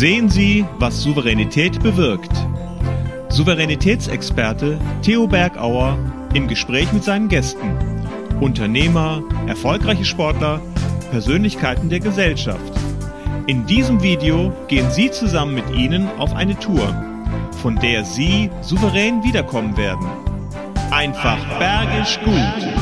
Sehen 0.00 0.30
Sie, 0.30 0.64
was 0.78 1.02
Souveränität 1.02 1.82
bewirkt. 1.82 2.32
Souveränitätsexperte 3.28 4.78
Theo 5.02 5.26
Bergauer 5.26 5.98
im 6.32 6.48
Gespräch 6.48 6.90
mit 6.94 7.04
seinen 7.04 7.28
Gästen. 7.28 7.76
Unternehmer, 8.40 9.22
erfolgreiche 9.46 10.06
Sportler, 10.06 10.62
Persönlichkeiten 11.10 11.90
der 11.90 12.00
Gesellschaft. 12.00 12.72
In 13.46 13.66
diesem 13.66 14.02
Video 14.02 14.54
gehen 14.68 14.90
Sie 14.90 15.10
zusammen 15.10 15.54
mit 15.54 15.70
ihnen 15.70 16.08
auf 16.16 16.34
eine 16.34 16.58
Tour, 16.58 16.94
von 17.60 17.76
der 17.76 18.02
Sie 18.06 18.50
souverän 18.62 19.22
wiederkommen 19.22 19.76
werden. 19.76 20.06
Einfach 20.90 21.36
bergisch 21.58 22.18
gut. 22.24 22.79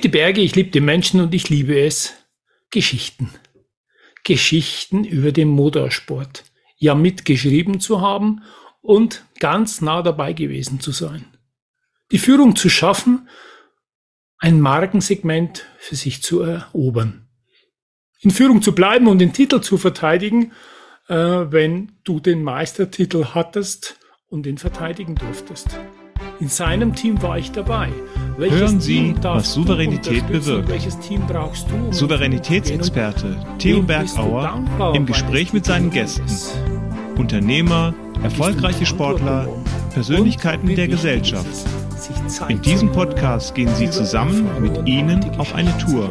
Liebe 0.00 0.12
die 0.12 0.18
Berge, 0.18 0.40
ich 0.40 0.56
liebe 0.56 0.70
die 0.70 0.80
Menschen 0.80 1.20
und 1.20 1.34
ich 1.34 1.50
liebe 1.50 1.78
es. 1.78 2.14
Geschichten. 2.70 3.30
Geschichten 4.24 5.04
über 5.04 5.30
den 5.30 5.48
Motorsport. 5.48 6.44
Ja, 6.78 6.94
mitgeschrieben 6.94 7.80
zu 7.80 8.00
haben 8.00 8.42
und 8.80 9.24
ganz 9.40 9.82
nah 9.82 10.00
dabei 10.00 10.32
gewesen 10.32 10.80
zu 10.80 10.92
sein. 10.92 11.26
Die 12.12 12.18
Führung 12.18 12.56
zu 12.56 12.70
schaffen, 12.70 13.28
ein 14.38 14.60
Markensegment 14.60 15.66
für 15.78 15.96
sich 15.96 16.22
zu 16.22 16.40
erobern. 16.40 17.28
In 18.20 18.30
Führung 18.30 18.62
zu 18.62 18.74
bleiben 18.74 19.06
und 19.06 19.18
den 19.18 19.34
Titel 19.34 19.60
zu 19.60 19.76
verteidigen, 19.76 20.52
äh, 21.08 21.14
wenn 21.14 21.92
du 22.04 22.20
den 22.20 22.42
Meistertitel 22.42 23.26
hattest 23.34 23.98
und 24.28 24.46
ihn 24.46 24.56
verteidigen 24.56 25.14
durftest. 25.14 25.78
In 26.38 26.48
seinem 26.48 26.94
Team 26.94 27.20
war 27.20 27.36
ich 27.36 27.52
dabei. 27.52 27.92
Hören 28.48 28.80
Sie, 28.80 29.14
was 29.22 29.52
Souveränität 29.52 30.26
bewirkt. 30.26 30.72
Souveränitätsexperte 31.90 33.36
Theo 33.58 33.82
Bergauer 33.82 34.64
im 34.94 35.04
Gespräch 35.04 35.52
mit 35.52 35.66
seinen 35.66 35.90
Gästen. 35.90 36.24
Unternehmer, 37.18 37.92
erfolgreiche 38.22 38.86
Sportler, 38.86 39.46
Persönlichkeiten 39.92 40.74
der 40.74 40.88
Gesellschaft. 40.88 41.66
In 42.48 42.62
diesem 42.62 42.90
Podcast 42.92 43.54
gehen 43.54 43.68
Sie 43.74 43.90
zusammen 43.90 44.48
mit 44.60 44.88
Ihnen 44.88 45.22
auf 45.38 45.54
eine 45.54 45.76
Tour, 45.76 46.10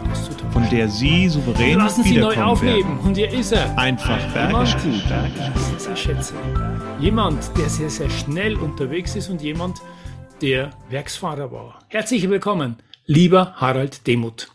von 0.52 0.69
der 0.69 0.88
Sie 0.88 1.30
souverän 1.30 1.80
Lassen 1.80 2.03
Sie 2.03 2.17
neu 2.17 2.31
wiederkommen 2.31 2.45
aufleben. 2.45 2.89
werden. 2.89 3.08
Und 3.08 3.17
hier 3.17 3.31
ist 3.31 3.53
er. 3.53 3.75
Einfach 3.77 4.19
bergisch 4.33 4.75
gut. 4.83 5.03
Jemand, 6.99 7.58
der 7.58 7.69
sehr, 7.69 7.89
sehr 7.89 8.09
schnell 8.09 8.55
unterwegs 8.55 9.16
ist 9.16 9.30
und 9.30 9.41
jemand, 9.41 9.80
der 9.80 9.98
Werksfahrer 10.42 11.52
war. 11.52 11.80
Herzlich 11.90 12.30
willkommen, 12.30 12.78
lieber 13.06 13.56
Harald 13.58 14.08
Demuth. 14.08 14.50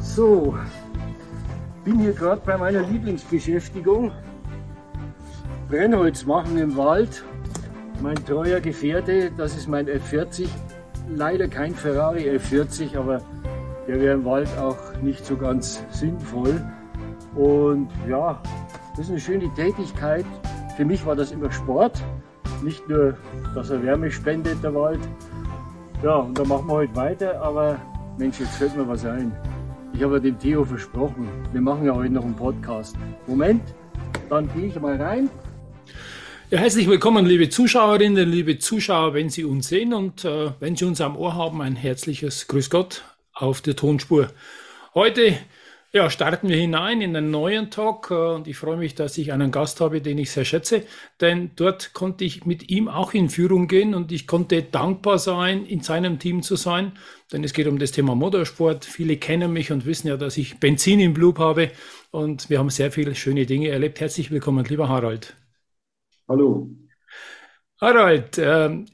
So, 0.00 0.58
bin 1.84 2.00
hier 2.00 2.12
gerade 2.12 2.42
bei 2.44 2.58
meiner 2.58 2.82
Lieblingsbeschäftigung. 2.82 4.10
Brennholz 5.68 6.26
machen 6.26 6.58
im 6.58 6.76
Wald. 6.76 7.22
Mein 8.02 8.16
treuer 8.26 8.60
Gefährte, 8.60 9.30
das 9.36 9.56
ist 9.56 9.68
mein 9.68 9.86
F40. 9.86 10.48
Leider 11.08 11.46
kein 11.46 11.72
Ferrari 11.72 12.28
F40, 12.30 12.96
aber 12.96 13.22
der 13.86 14.00
wäre 14.00 14.14
im 14.14 14.24
Wald 14.24 14.48
auch 14.58 14.96
nicht 15.02 15.24
so 15.24 15.36
ganz 15.36 15.84
sinnvoll. 15.90 16.60
Und 17.36 17.88
ja, 18.08 18.42
das 18.96 19.06
ist 19.06 19.10
eine 19.10 19.20
schöne 19.20 19.54
Tätigkeit. 19.54 20.24
Für 20.76 20.84
mich 20.84 21.04
war 21.06 21.16
das 21.16 21.32
immer 21.32 21.50
Sport. 21.50 22.02
Nicht 22.62 22.88
nur, 22.88 23.16
dass 23.54 23.70
er 23.70 23.82
Wärme 23.82 24.10
spendet, 24.10 24.62
der 24.62 24.74
Wald. 24.74 25.00
Ja, 26.02 26.16
und 26.16 26.38
da 26.38 26.44
machen 26.44 26.66
wir 26.66 26.74
heute 26.74 26.96
weiter, 26.96 27.40
aber 27.40 27.80
Mensch, 28.18 28.40
jetzt 28.40 28.56
fällt 28.56 28.76
mir 28.76 28.86
was 28.86 29.04
ein. 29.04 29.32
Ich 29.92 30.02
habe 30.02 30.20
dem 30.20 30.38
Theo 30.38 30.64
versprochen, 30.64 31.28
wir 31.52 31.60
machen 31.60 31.86
ja 31.86 31.94
heute 31.94 32.12
noch 32.12 32.24
einen 32.24 32.36
Podcast. 32.36 32.96
Moment, 33.26 33.62
dann 34.28 34.52
gehe 34.54 34.66
ich 34.66 34.80
mal 34.80 34.96
rein. 34.96 35.30
Ja, 36.50 36.58
herzlich 36.58 36.88
willkommen, 36.88 37.26
liebe 37.26 37.48
Zuschauerinnen, 37.48 38.28
liebe 38.28 38.58
Zuschauer, 38.58 39.14
wenn 39.14 39.30
Sie 39.30 39.44
uns 39.44 39.68
sehen 39.68 39.94
und 39.94 40.24
äh, 40.24 40.50
wenn 40.58 40.74
Sie 40.74 40.84
uns 40.84 41.00
am 41.00 41.16
Ohr 41.16 41.34
haben, 41.34 41.62
ein 41.62 41.76
herzliches 41.76 42.48
Grüß 42.48 42.70
Gott 42.70 43.04
auf 43.32 43.60
der 43.60 43.76
Tonspur. 43.76 44.28
Heute 44.94 45.38
ja, 45.92 46.08
starten 46.08 46.48
wir 46.48 46.56
hinein 46.56 47.00
in 47.00 47.16
einen 47.16 47.32
neuen 47.32 47.70
Talk 47.70 48.10
äh, 48.12 48.14
und 48.14 48.46
ich 48.46 48.56
freue 48.56 48.76
mich, 48.76 48.94
dass 48.94 49.18
ich 49.18 49.32
einen 49.32 49.50
Gast 49.50 49.80
habe, 49.80 50.00
den 50.00 50.18
ich 50.18 50.30
sehr 50.30 50.44
schätze, 50.44 50.84
denn 51.20 51.50
dort 51.56 51.94
konnte 51.94 52.24
ich 52.24 52.46
mit 52.46 52.70
ihm 52.70 52.88
auch 52.88 53.12
in 53.12 53.28
Führung 53.28 53.66
gehen 53.66 53.94
und 53.94 54.12
ich 54.12 54.28
konnte 54.28 54.62
dankbar 54.62 55.18
sein, 55.18 55.66
in 55.66 55.80
seinem 55.80 56.20
Team 56.20 56.42
zu 56.42 56.54
sein, 56.54 56.92
denn 57.32 57.42
es 57.42 57.52
geht 57.52 57.66
um 57.66 57.80
das 57.80 57.90
Thema 57.90 58.14
Motorsport. 58.14 58.84
Viele 58.84 59.16
kennen 59.16 59.52
mich 59.52 59.72
und 59.72 59.84
wissen 59.84 60.06
ja, 60.06 60.16
dass 60.16 60.36
ich 60.36 60.60
Benzin 60.60 61.00
im 61.00 61.12
Blut 61.12 61.40
habe 61.40 61.72
und 62.12 62.50
wir 62.50 62.60
haben 62.60 62.70
sehr 62.70 62.92
viele 62.92 63.16
schöne 63.16 63.44
Dinge 63.44 63.68
erlebt. 63.68 63.98
Herzlich 63.98 64.30
willkommen, 64.30 64.64
lieber 64.66 64.88
Harald. 64.88 65.34
Hallo. 66.28 66.70
Harald, 67.80 68.38
ähm, 68.38 68.86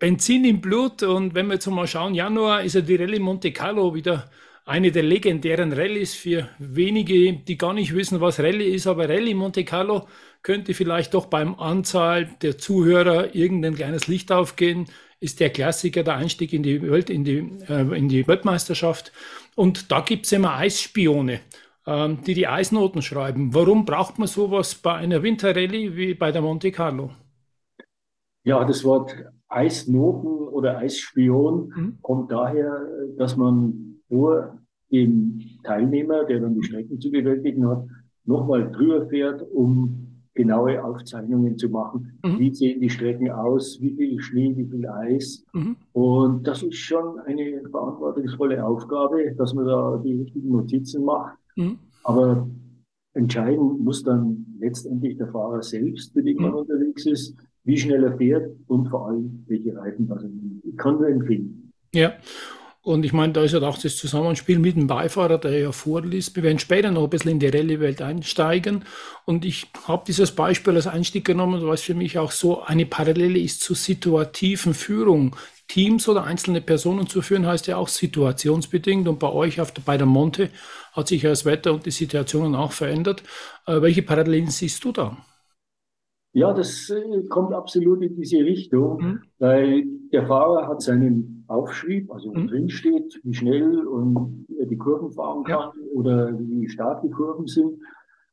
Benzin 0.00 0.44
im 0.44 0.60
Blut 0.60 1.04
und 1.04 1.36
wenn 1.36 1.46
wir 1.46 1.54
jetzt 1.54 1.68
mal 1.68 1.86
schauen, 1.86 2.14
Januar 2.14 2.64
ist 2.64 2.74
ja 2.74 2.80
die 2.80 2.96
Rallye 2.96 3.20
Monte 3.20 3.52
Carlo 3.52 3.94
wieder 3.94 4.28
eine 4.64 4.92
der 4.92 5.02
legendären 5.02 5.72
Rallyes 5.72 6.14
für 6.14 6.48
wenige, 6.58 7.32
die 7.34 7.58
gar 7.58 7.72
nicht 7.72 7.94
wissen, 7.94 8.20
was 8.20 8.38
Rallye 8.40 8.74
ist, 8.74 8.86
aber 8.86 9.08
Rallye 9.08 9.34
Monte 9.34 9.64
Carlo 9.64 10.06
könnte 10.42 10.74
vielleicht 10.74 11.14
doch 11.14 11.26
beim 11.26 11.54
Anzahl 11.58 12.26
der 12.42 12.58
Zuhörer 12.58 13.34
irgendein 13.34 13.74
kleines 13.74 14.06
Licht 14.08 14.30
aufgehen, 14.32 14.86
ist 15.20 15.40
der 15.40 15.50
Klassiker, 15.50 16.02
der 16.02 16.16
Einstieg 16.16 16.52
in 16.52 16.62
die 16.62 16.82
Welt, 16.82 17.10
in 17.10 17.24
die, 17.24 17.38
äh, 17.68 17.96
in 17.96 18.08
die 18.08 18.26
Weltmeisterschaft. 18.26 19.12
Und 19.54 19.90
da 19.92 20.00
gibt 20.00 20.26
es 20.26 20.32
immer 20.32 20.54
Eisspione, 20.56 21.40
ähm, 21.86 22.22
die 22.24 22.34
die 22.34 22.48
Eisnoten 22.48 23.02
schreiben. 23.02 23.54
Warum 23.54 23.84
braucht 23.84 24.18
man 24.18 24.28
sowas 24.28 24.74
bei 24.74 24.94
einer 24.94 25.22
Winterrallye 25.22 25.96
wie 25.96 26.14
bei 26.14 26.32
der 26.32 26.42
Monte 26.42 26.72
Carlo? 26.72 27.10
Ja, 28.44 28.64
das 28.64 28.84
Wort 28.84 29.14
Eisnoten 29.48 30.48
oder 30.48 30.78
Eisspion 30.78 31.72
Mhm. 31.76 31.98
kommt 32.00 32.30
daher, 32.32 32.86
dass 33.16 33.36
man 33.36 34.01
vor 34.12 34.58
dem 34.90 35.40
Teilnehmer, 35.64 36.24
der 36.24 36.40
dann 36.40 36.54
die 36.54 36.62
Strecken 36.62 37.00
zu 37.00 37.10
bewältigen 37.10 37.66
hat, 37.66 37.86
nochmal 38.26 38.70
drüber 38.70 39.06
fährt, 39.06 39.42
um 39.54 40.06
genaue 40.34 40.82
Aufzeichnungen 40.84 41.56
zu 41.58 41.68
machen. 41.70 42.18
Mhm. 42.24 42.38
Wie 42.38 42.54
sehen 42.54 42.80
die 42.80 42.90
Strecken 42.90 43.30
aus? 43.30 43.78
Wie 43.80 43.94
viel 43.94 44.20
Schnee? 44.20 44.54
Wie 44.56 44.66
viel 44.66 44.86
Eis? 44.86 45.44
Mhm. 45.54 45.76
Und 45.92 46.46
das 46.46 46.62
ist 46.62 46.76
schon 46.76 47.18
eine 47.20 47.62
verantwortungsvolle 47.70 48.64
Aufgabe, 48.64 49.34
dass 49.36 49.54
man 49.54 49.66
da 49.66 50.00
die 50.04 50.14
richtigen 50.20 50.50
Notizen 50.50 51.04
macht. 51.04 51.38
Mhm. 51.56 51.78
Aber 52.04 52.48
entscheiden 53.14 53.82
muss 53.84 54.02
dann 54.02 54.46
letztendlich 54.58 55.16
der 55.18 55.28
Fahrer 55.28 55.62
selbst, 55.62 56.12
für 56.12 56.22
den 56.22 56.36
man 56.36 56.50
Mhm. 56.52 56.56
unterwegs 56.58 57.06
ist, 57.06 57.34
wie 57.64 57.76
schnell 57.76 58.02
er 58.04 58.16
fährt 58.16 58.50
und 58.68 58.88
vor 58.88 59.08
allem, 59.08 59.44
welche 59.48 59.76
Reifen 59.76 60.08
was 60.08 60.22
er 60.22 60.28
nimmt. 60.30 60.64
Ich 60.64 60.76
kann 60.76 60.94
nur 60.96 61.08
empfehlen. 61.08 61.72
Ja, 61.94 62.12
und 62.84 63.04
ich 63.04 63.12
meine, 63.12 63.32
da 63.32 63.44
ist 63.44 63.52
ja 63.52 63.62
auch 63.62 63.78
das 63.78 63.96
Zusammenspiel 63.96 64.58
mit 64.58 64.74
dem 64.74 64.88
Beifahrer, 64.88 65.38
der 65.38 65.56
ja 65.56 65.70
vorliest. 65.70 66.34
Wir 66.34 66.42
werden 66.42 66.58
später 66.58 66.90
noch 66.90 67.04
ein 67.04 67.10
bisschen 67.10 67.30
in 67.30 67.38
die 67.38 67.46
Rallye-Welt 67.46 68.02
einsteigen. 68.02 68.84
Und 69.24 69.44
ich 69.44 69.68
habe 69.86 70.02
dieses 70.04 70.32
Beispiel 70.32 70.74
als 70.74 70.88
Einstieg 70.88 71.24
genommen, 71.24 71.64
es 71.68 71.82
für 71.82 71.94
mich 71.94 72.18
auch 72.18 72.32
so 72.32 72.62
eine 72.62 72.84
Parallele 72.84 73.38
ist 73.38 73.60
zu 73.60 73.74
situativen 73.74 74.74
Führung. 74.74 75.36
Teams 75.68 76.08
oder 76.08 76.24
einzelne 76.24 76.60
Personen 76.60 77.06
zu 77.06 77.22
führen, 77.22 77.46
heißt 77.46 77.68
ja 77.68 77.76
auch 77.76 77.86
situationsbedingt. 77.86 79.06
Und 79.06 79.20
bei 79.20 79.30
euch 79.30 79.60
auf 79.60 79.72
der, 79.72 79.82
bei 79.82 79.96
der 79.96 80.08
Monte 80.08 80.50
hat 80.90 81.06
sich 81.06 81.22
ja 81.22 81.30
das 81.30 81.44
Wetter 81.44 81.72
und 81.72 81.86
die 81.86 81.92
Situationen 81.92 82.56
auch 82.56 82.72
verändert. 82.72 83.22
Äh, 83.64 83.80
welche 83.80 84.02
Parallelen 84.02 84.50
siehst 84.50 84.82
du 84.82 84.90
da? 84.90 85.16
Ja, 86.34 86.52
das 86.54 86.88
äh, 86.90 87.22
kommt 87.28 87.52
absolut 87.52 88.02
in 88.02 88.16
diese 88.16 88.38
Richtung, 88.38 88.96
Mhm. 89.02 89.18
weil 89.38 89.84
der 90.12 90.26
Fahrer 90.26 90.66
hat 90.68 90.80
seinen 90.80 91.44
Aufschrieb, 91.48 92.10
also 92.10 92.30
wo 92.30 92.38
Mhm. 92.38 92.46
drin 92.46 92.68
steht, 92.70 93.20
wie 93.22 93.34
schnell 93.34 93.86
und 93.86 94.46
er 94.58 94.66
die 94.66 94.78
Kurven 94.78 95.10
fahren 95.12 95.44
Ja. 95.48 95.56
kann 95.72 95.80
oder 95.94 96.38
wie 96.38 96.68
stark 96.68 97.02
die 97.02 97.10
Kurven 97.10 97.46
sind. 97.46 97.78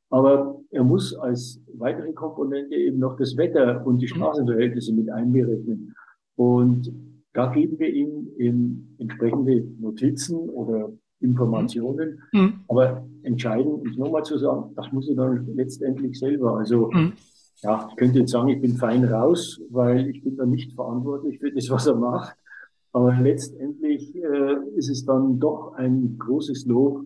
Aber 0.09 0.59
er 0.71 0.83
muss 0.83 1.13
als 1.13 1.61
weitere 1.77 2.13
Komponente 2.13 2.75
eben 2.75 2.99
noch 2.99 3.17
das 3.17 3.35
Wetter 3.37 3.85
und 3.85 3.99
die 4.01 4.05
Mhm. 4.05 4.15
Straßenverhältnisse 4.15 4.93
mit 4.93 5.09
einberechnen. 5.09 5.93
Und 6.35 6.91
da 7.33 7.51
geben 7.53 7.77
wir 7.79 7.93
ihm 7.93 8.29
eben 8.37 8.95
entsprechende 8.97 9.67
Notizen 9.79 10.37
oder 10.49 10.89
Informationen. 11.21 12.21
Mhm. 12.33 12.53
Aber 12.69 13.05
entscheiden, 13.23 13.81
ist 13.85 13.97
nochmal 13.99 14.23
zu 14.23 14.37
sagen, 14.37 14.71
das 14.75 14.89
muss 14.93 15.09
er 15.09 15.15
dann 15.15 15.45
letztendlich 15.55 16.17
selber. 16.17 16.57
Also 16.57 16.89
Mhm. 16.91 17.11
Ja, 17.61 17.87
ich 17.89 17.95
könnte 17.97 18.19
jetzt 18.19 18.31
sagen, 18.31 18.49
ich 18.49 18.61
bin 18.61 18.75
fein 18.77 19.03
raus, 19.03 19.61
weil 19.69 20.09
ich 20.09 20.23
bin 20.23 20.37
dann 20.37 20.49
nicht 20.51 20.73
verantwortlich 20.73 21.39
für 21.39 21.51
das, 21.51 21.69
was 21.69 21.87
er 21.87 21.95
macht. 21.95 22.35
Aber 22.91 23.13
letztendlich 23.15 24.15
äh, 24.15 24.55
ist 24.75 24.89
es 24.89 25.05
dann 25.05 25.39
doch 25.39 25.73
ein 25.75 26.17
großes 26.17 26.65
Lob, 26.65 27.05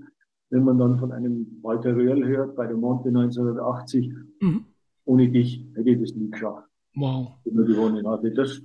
wenn 0.49 0.63
man 0.63 0.77
dann 0.77 0.97
von 0.99 1.11
einem 1.11 1.59
Walter 1.61 1.95
Röhrl 1.95 2.25
hört 2.25 2.55
bei 2.55 2.67
der 2.67 2.77
Monte 2.77 3.09
1980, 3.09 4.11
Mhm. 4.41 4.65
ohne 5.05 5.29
dich 5.29 5.65
hätte 5.75 5.89
ich 5.89 5.99
das 5.99 6.15
nie 6.15 6.29
geschafft. 6.29 6.67
wow. 6.95 7.27
den 7.45 7.57
er 7.57 7.65
gewonnen 7.65 8.07
hatte. 8.07 8.31
Das, 8.31 8.61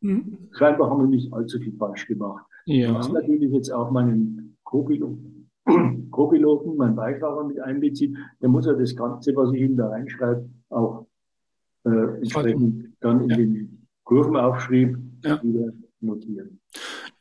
mhm. 0.00 0.38
Scheinbar 0.52 0.90
haben 0.90 1.02
wir 1.02 1.08
nicht 1.08 1.32
allzu 1.32 1.58
viel 1.58 1.74
falsch 1.76 2.06
gemacht. 2.06 2.44
Ja. 2.64 2.94
Was 2.94 3.12
natürlich 3.12 3.52
jetzt 3.52 3.70
auch 3.72 3.90
meinen 3.90 4.56
Co-Piloten, 4.64 5.48
Co-Piloten, 6.10 6.76
meinen 6.76 6.96
Beifahrer 6.96 7.44
mit 7.44 7.60
einbezieht, 7.60 8.16
der 8.40 8.48
muss 8.48 8.66
ja 8.66 8.72
das 8.72 8.96
Ganze, 8.96 9.36
was 9.36 9.52
ich 9.52 9.60
ihm 9.60 9.76
da 9.76 9.88
reinschreibe, 9.88 10.48
auch 10.70 11.05
äh, 11.86 12.18
entsprechend 12.18 12.92
dann 13.00 13.22
in 13.22 13.30
ja. 13.30 13.36
den 13.36 13.86
Kurvenaufschrieb 14.04 14.98
ja. 15.24 15.40
wieder 15.42 15.72
notieren. 16.00 16.60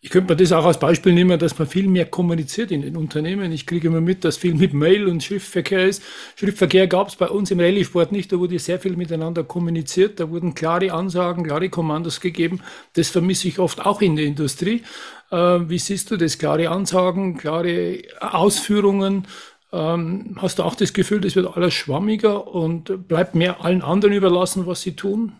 Ich 0.01 0.11
könnte 0.11 0.33
mir 0.33 0.37
das 0.37 0.51
auch 0.51 0.65
als 0.65 0.79
Beispiel 0.79 1.13
nehmen, 1.13 1.39
dass 1.39 1.57
man 1.57 1.67
viel 1.67 1.87
mehr 1.87 2.05
kommuniziert 2.05 2.69
in 2.69 2.81
den 2.81 2.95
Unternehmen. 2.95 3.51
Ich 3.51 3.65
kriege 3.65 3.87
immer 3.87 4.01
mit, 4.01 4.23
dass 4.23 4.37
viel 4.37 4.53
mit 4.53 4.73
Mail 4.73 5.07
und 5.07 5.23
Schriftverkehr 5.23 5.87
ist. 5.87 6.03
Schriftverkehr 6.35 6.85
gab 6.87 7.07
es 7.07 7.15
bei 7.15 7.27
uns 7.27 7.49
im 7.49 7.59
Rallye-Sport 7.59 8.11
nicht, 8.11 8.31
da 8.31 8.37
wurde 8.37 8.59
sehr 8.59 8.79
viel 8.79 8.95
miteinander 8.97 9.43
kommuniziert, 9.43 10.19
da 10.19 10.29
wurden 10.29 10.53
klare 10.53 10.91
Ansagen, 10.91 11.43
klare 11.43 11.69
Kommandos 11.69 12.19
gegeben. 12.19 12.59
Das 12.93 13.09
vermisse 13.09 13.47
ich 13.47 13.57
oft 13.57 13.83
auch 13.83 14.01
in 14.01 14.15
der 14.15 14.25
Industrie. 14.25 14.83
Äh, 15.31 15.61
wie 15.69 15.79
siehst 15.79 16.11
du 16.11 16.17
das? 16.17 16.37
Klare 16.37 16.69
Ansagen, 16.69 17.37
klare 17.37 18.03
Ausführungen. 18.19 19.25
Ähm, 19.75 20.35
hast 20.37 20.59
du 20.59 20.63
auch 20.63 20.75
das 20.75 20.93
Gefühl, 20.93 21.21
das 21.21 21.35
wird 21.35 21.55
alles 21.57 21.73
schwammiger 21.73 22.53
und 22.53 23.07
bleibt 23.07 23.35
mehr 23.35 23.63
allen 23.63 23.81
anderen 23.81 24.13
überlassen, 24.13 24.65
was 24.65 24.81
sie 24.81 24.95
tun? 24.95 25.33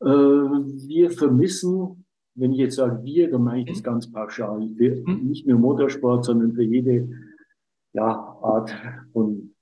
Äh, 0.00 0.06
wir 0.06 1.10
vermissen 1.10 2.04
wenn 2.40 2.52
ich 2.52 2.58
jetzt 2.58 2.76
sage 2.76 3.02
wir, 3.04 3.30
dann 3.30 3.42
meine 3.42 3.60
ich 3.60 3.66
das 3.66 3.80
mhm. 3.80 3.84
ganz 3.84 4.10
pauschal. 4.10 4.66
Für, 4.76 5.02
mhm. 5.06 5.28
nicht 5.28 5.46
nur 5.46 5.58
Motorsport, 5.58 6.24
sondern 6.24 6.52
für 6.52 6.62
jede 6.62 7.08
ja, 7.92 8.38
Art 8.42 8.72
von 9.12 9.54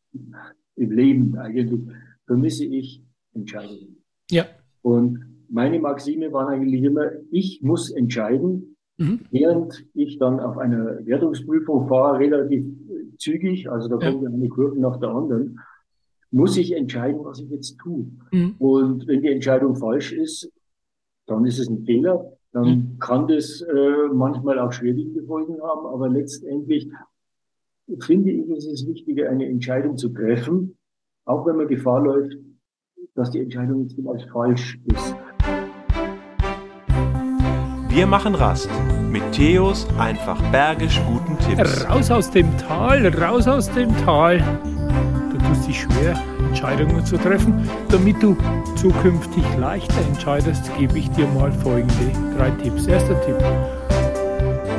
im 0.77 0.91
Leben 0.93 1.37
eigentlich 1.37 1.81
vermisse 2.27 2.65
ich 2.65 3.03
Entscheidungen. 3.35 4.05
Ja. 4.31 4.45
Und 4.83 5.25
meine 5.49 5.81
Maxime 5.81 6.33
war 6.33 6.49
eigentlich 6.49 6.83
immer, 6.85 7.11
ich 7.31 7.63
muss 7.63 7.91
entscheiden, 7.91 8.77
mhm. 8.97 9.21
während 9.31 9.85
ich 9.95 10.19
dann 10.19 10.39
auf 10.39 10.57
einer 10.57 11.05
Wertungsprüfung 11.05 11.89
fahre, 11.89 12.21
relativ 12.21 12.65
zügig, 13.19 13.71
also 13.71 13.89
da 13.89 13.99
ja. 13.99 14.11
kommt 14.11 14.27
eine 14.27 14.49
Kurve 14.49 14.79
nach 14.79 14.99
der 14.99 15.11
anderen, 15.11 15.61
muss 16.31 16.57
ich 16.57 16.73
entscheiden, 16.73 17.25
was 17.25 17.41
ich 17.41 17.49
jetzt 17.51 17.79
tue. 17.79 18.07
Mhm. 18.33 18.55
Und 18.59 19.07
wenn 19.07 19.23
die 19.23 19.29
Entscheidung 19.29 19.77
falsch 19.77 20.13
ist, 20.13 20.51
dann 21.27 21.45
ist 21.45 21.59
es 21.59 21.69
ein 21.69 21.85
Fehler 21.85 22.39
dann 22.53 22.65
hm. 22.65 22.99
kann 22.99 23.29
das 23.29 23.61
äh, 23.61 24.09
manchmal 24.13 24.59
auch 24.59 24.73
schwierige 24.73 25.23
Folgen 25.25 25.61
haben, 25.63 25.87
aber 25.87 26.09
letztendlich 26.09 26.91
finde 28.01 28.31
ich, 28.31 28.51
es 28.51 28.67
ist 28.67 28.87
wichtiger, 28.87 29.29
eine 29.29 29.47
Entscheidung 29.47 29.97
zu 29.97 30.09
treffen, 30.11 30.77
auch 31.25 31.47
wenn 31.47 31.57
man 31.57 31.69
Gefahr 31.69 32.03
läuft, 32.03 32.37
dass 33.15 33.31
die 33.31 33.41
Entscheidung 33.41 33.83
jetzt 33.83 33.95
vielleicht 33.95 34.29
falsch 34.31 34.81
ist. 34.87 35.17
Wir 37.89 38.07
machen 38.07 38.35
Rast 38.35 38.69
mit 39.11 39.33
Theos 39.33 39.87
einfach 39.99 40.41
bergisch 40.53 41.01
guten 41.07 41.39
Tipps. 41.39 41.89
Raus 41.89 42.11
aus 42.11 42.31
dem 42.31 42.57
Tal, 42.59 43.07
raus 43.15 43.49
aus 43.49 43.71
dem 43.71 43.97
Tal. 44.05 44.39
Du 45.33 45.39
tust 45.39 45.67
dich 45.67 45.81
schwer, 45.81 46.21
Entscheidungen 46.49 47.05
zu 47.05 47.17
treffen. 47.17 47.69
Damit 47.89 48.23
du 48.23 48.37
zukünftig 48.77 49.43
leichter 49.59 50.01
entscheidest, 50.07 50.71
gebe 50.79 50.99
ich 50.99 51.11
dir 51.13 51.27
mal 51.29 51.51
folgende 51.51 52.13
drei 52.37 52.51
Tipps. 52.63 52.87
Erster 52.87 53.19
Tipp. 53.23 53.43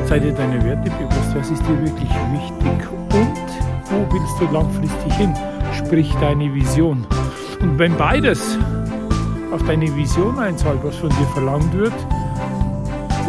Sei 0.06 0.20
dir 0.20 0.32
deine 0.32 0.64
Werte 0.64 0.92
bewusst, 0.92 1.36
was 1.36 1.50
ist 1.50 1.64
dir 1.64 1.80
wirklich 1.82 2.10
wichtig 2.32 2.90
und 2.92 3.14
wo 3.92 4.14
willst 4.14 4.40
du 4.40 4.54
langfristig 4.54 5.14
hin? 5.16 5.34
Sprich 5.74 6.14
deine 6.22 6.54
Vision. 6.54 7.08
Und 7.60 7.80
wenn 7.80 7.98
beides 7.98 8.58
auf 9.52 9.64
deine 9.64 9.94
Vision 9.96 10.38
einzahlt, 10.38 10.80
was 10.84 10.96
von 10.96 11.10
dir 11.10 11.28
verlangt 11.34 11.74
wird, 11.74 11.94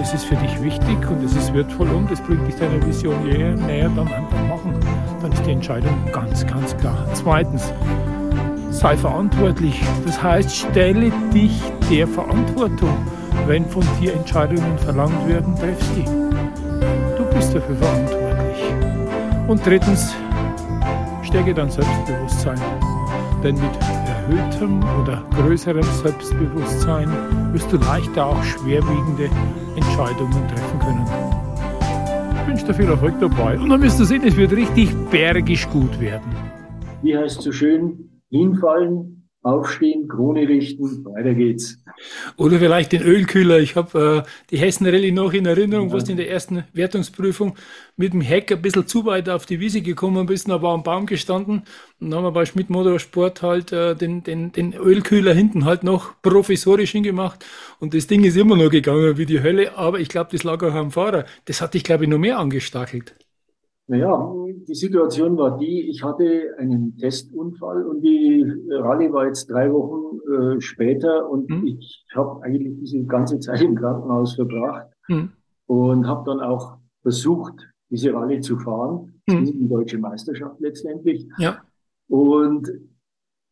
das 0.01 0.15
ist 0.15 0.25
für 0.25 0.37
dich 0.37 0.63
wichtig 0.63 1.11
und 1.11 1.23
es 1.23 1.37
ist 1.37 1.53
wertvoll 1.53 1.91
und 1.91 2.11
es 2.11 2.21
bringt 2.23 2.47
dich 2.49 2.57
deiner 2.57 2.85
Vision 2.87 3.23
näher, 3.23 3.55
näher, 3.55 3.91
dann 3.95 4.09
einfach 4.09 4.43
machen. 4.49 4.75
Dann 5.21 5.31
ist 5.31 5.45
die 5.45 5.51
Entscheidung 5.51 5.93
ganz, 6.11 6.47
ganz 6.47 6.75
klar. 6.79 7.07
Zweitens, 7.13 7.71
sei 8.71 8.97
verantwortlich. 8.97 9.83
Das 10.07 10.23
heißt, 10.23 10.57
stelle 10.57 11.13
dich 11.35 11.61
der 11.91 12.09
Verantwortung. 12.09 12.97
Wenn 13.47 13.67
von 13.67 13.85
dir 14.01 14.15
Entscheidungen 14.15 14.79
verlangt 14.79 15.29
werden, 15.29 15.55
treff 15.57 15.83
sie. 15.95 16.05
Du 16.05 17.25
bist 17.35 17.55
dafür 17.55 17.77
verantwortlich. 17.77 18.65
Und 19.49 19.67
drittens, 19.67 20.15
stärke 21.23 21.53
dein 21.53 21.71
Selbstbewusstsein. 21.71 22.61
Denn 23.43 23.57
mit 23.57 24.00
erhöhtem 24.21 24.83
oder 25.01 25.25
größerem 25.35 25.83
Selbstbewusstsein 25.83 27.09
wirst 27.53 27.73
du 27.73 27.77
leichter 27.79 28.27
auch 28.27 28.43
schwerwiegende 28.43 29.31
Entscheidungen 29.77 30.49
treffen 30.49 30.79
können. 30.81 31.07
Ich 32.35 32.49
wünsche 32.49 32.67
dir 32.67 32.75
viel 32.75 32.89
Erfolg 32.89 33.15
dabei. 33.21 33.59
Und 33.59 33.71
dann 33.71 33.83
wirst 33.83 33.99
du 34.01 34.05
sehen, 34.05 34.23
es 34.25 34.37
wird 34.37 34.53
richtig 34.53 34.95
bergisch 35.11 35.69
gut 35.69 36.01
werden. 36.01 36.35
Wie 37.03 37.17
heißt 37.17 37.41
so 37.41 37.53
schön, 37.53 38.11
hinfallen, 38.31 39.20
aufstehen, 39.43 40.07
Krone 40.07 40.47
richten, 40.47 41.05
weiter 41.05 41.35
geht's. 41.35 41.83
Oder 42.37 42.59
vielleicht 42.59 42.93
den 42.93 43.03
Ölkühler. 43.03 43.59
Ich 43.59 43.75
habe 43.75 44.25
äh, 44.27 44.31
die 44.51 44.59
Hessen 44.59 44.87
Rallye 44.87 45.13
noch 45.13 45.33
in 45.33 45.47
Erinnerung, 45.47 45.89
ja. 45.89 45.95
wo 45.95 45.99
du 45.99 46.11
in 46.11 46.19
der 46.19 46.31
ersten 46.31 46.65
Wertungsprüfung 46.75 47.57
mit 47.97 48.13
dem 48.13 48.21
Heck 48.21 48.53
ein 48.53 48.61
bisschen 48.61 48.87
zu 48.87 49.07
weit 49.07 49.29
auf 49.31 49.47
die 49.47 49.59
Wiese 49.61 49.81
gekommen 49.81 50.27
bist, 50.27 50.49
da 50.49 50.61
war 50.61 50.75
am 50.75 50.83
Baum 50.83 51.07
gestanden 51.07 51.63
und 52.01 52.11
dann 52.11 52.19
haben 52.19 52.25
wir 52.25 52.33
bei 52.33 52.45
Schmidt 52.45 52.69
Motorsport 52.69 53.43
halt 53.43 53.73
äh, 53.73 53.95
den, 53.95 54.23
den, 54.23 54.53
den 54.53 54.75
Ölkühler 54.75 55.33
hinten 55.33 55.65
halt 55.65 55.85
noch 55.85 56.21
provisorisch 56.23 56.93
hingemacht 56.93 57.45
und 57.79 57.95
das 57.95 58.07
Ding 58.07 58.25
ist 58.25 58.37
immer 58.37 58.57
noch 58.57 58.71
gegangen 58.71 59.17
wie 59.17 59.27
die 59.27 59.43
Hölle, 59.43 59.77
aber 59.77 60.01
ich 60.01 60.09
glaube, 60.09 60.31
das 60.33 60.45
lag 60.45 60.63
auch 60.63 60.75
am 60.75 60.91
Fahrer. 60.91 61.25
Das 61.47 61.61
hat 61.63 61.75
dich, 61.75 61.85
glaube 61.85 62.05
ich, 62.05 62.11
noch 62.11 62.19
mehr 62.19 62.39
angestachelt. 62.39 63.15
Naja, 63.91 64.33
die 64.69 64.75
Situation 64.77 65.37
war 65.37 65.59
die, 65.59 65.91
ich 65.91 66.05
hatte 66.05 66.55
einen 66.59 66.97
Testunfall 66.97 67.85
und 67.85 68.03
die 68.03 68.47
Rallye 68.71 69.13
war 69.13 69.27
jetzt 69.27 69.51
drei 69.51 69.73
Wochen 69.73 70.21
äh, 70.31 70.61
später 70.61 71.29
und 71.29 71.51
mhm. 71.51 71.67
ich 71.67 72.07
habe 72.15 72.41
eigentlich 72.45 72.79
diese 72.79 73.03
ganze 73.05 73.41
Zeit 73.41 73.61
im 73.63 73.75
Krankenhaus 73.75 74.37
verbracht 74.37 74.87
mhm. 75.09 75.33
und 75.67 76.07
habe 76.07 76.23
dann 76.25 76.39
auch 76.39 76.79
versucht, 77.03 77.69
diese 77.91 78.15
Rallye 78.15 78.41
zu 78.41 78.61
fahren. 78.61 79.21
Mhm. 79.27 79.45
Die 79.47 79.69
deutsche 79.69 79.99
Meisterschaft 79.99 80.61
letztendlich. 80.61 81.27
Ja. 81.39 81.61
Und 82.07 82.71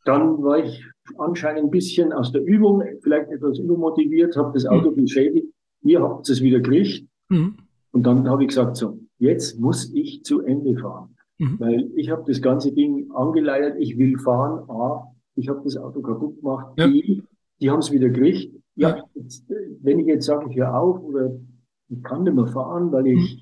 dann 0.04 0.40
war 0.44 0.58
ich 0.58 0.84
anscheinend 1.18 1.64
ein 1.64 1.70
bisschen 1.70 2.12
aus 2.12 2.30
der 2.30 2.44
Übung, 2.44 2.84
vielleicht 3.02 3.32
etwas 3.32 3.58
übermotiviert, 3.58 4.36
habe 4.36 4.52
das 4.52 4.66
Auto 4.66 4.92
mhm. 4.92 5.02
beschädigt. 5.02 5.48
Ihr 5.82 6.00
habt 6.00 6.28
es 6.28 6.40
wieder 6.40 6.60
gekriegt. 6.60 7.08
Mhm. 7.28 7.56
Und 7.90 8.06
dann 8.06 8.28
habe 8.28 8.44
ich 8.44 8.50
gesagt, 8.50 8.76
so, 8.76 9.00
jetzt 9.18 9.58
muss 9.58 9.92
ich 9.94 10.24
zu 10.24 10.42
Ende 10.42 10.76
fahren. 10.78 11.16
Mhm. 11.38 11.60
Weil 11.60 11.90
ich 11.94 12.10
habe 12.10 12.24
das 12.26 12.42
ganze 12.42 12.72
Ding 12.72 13.10
angeleiert, 13.12 13.76
ich 13.78 13.98
will 13.98 14.18
fahren. 14.18 14.68
A, 14.68 15.12
ich 15.34 15.48
habe 15.48 15.60
das 15.64 15.76
Auto 15.76 16.00
kaputt 16.02 16.36
gemacht. 16.40 16.74
Ja. 16.78 16.86
B, 16.86 17.22
die 17.60 17.70
haben 17.70 17.78
es 17.78 17.92
wieder 17.92 18.08
gekriegt. 18.08 18.54
Ja, 18.74 19.02
jetzt, 19.14 19.44
wenn 19.82 19.98
ich 19.98 20.06
jetzt 20.06 20.26
sage, 20.26 20.46
ich 20.50 20.56
höre 20.56 20.74
auf 20.74 21.02
oder 21.02 21.36
ich 21.88 22.02
kann 22.02 22.22
nicht 22.22 22.34
mehr 22.34 22.46
fahren, 22.46 22.92
weil 22.92 23.08
ich 23.08 23.36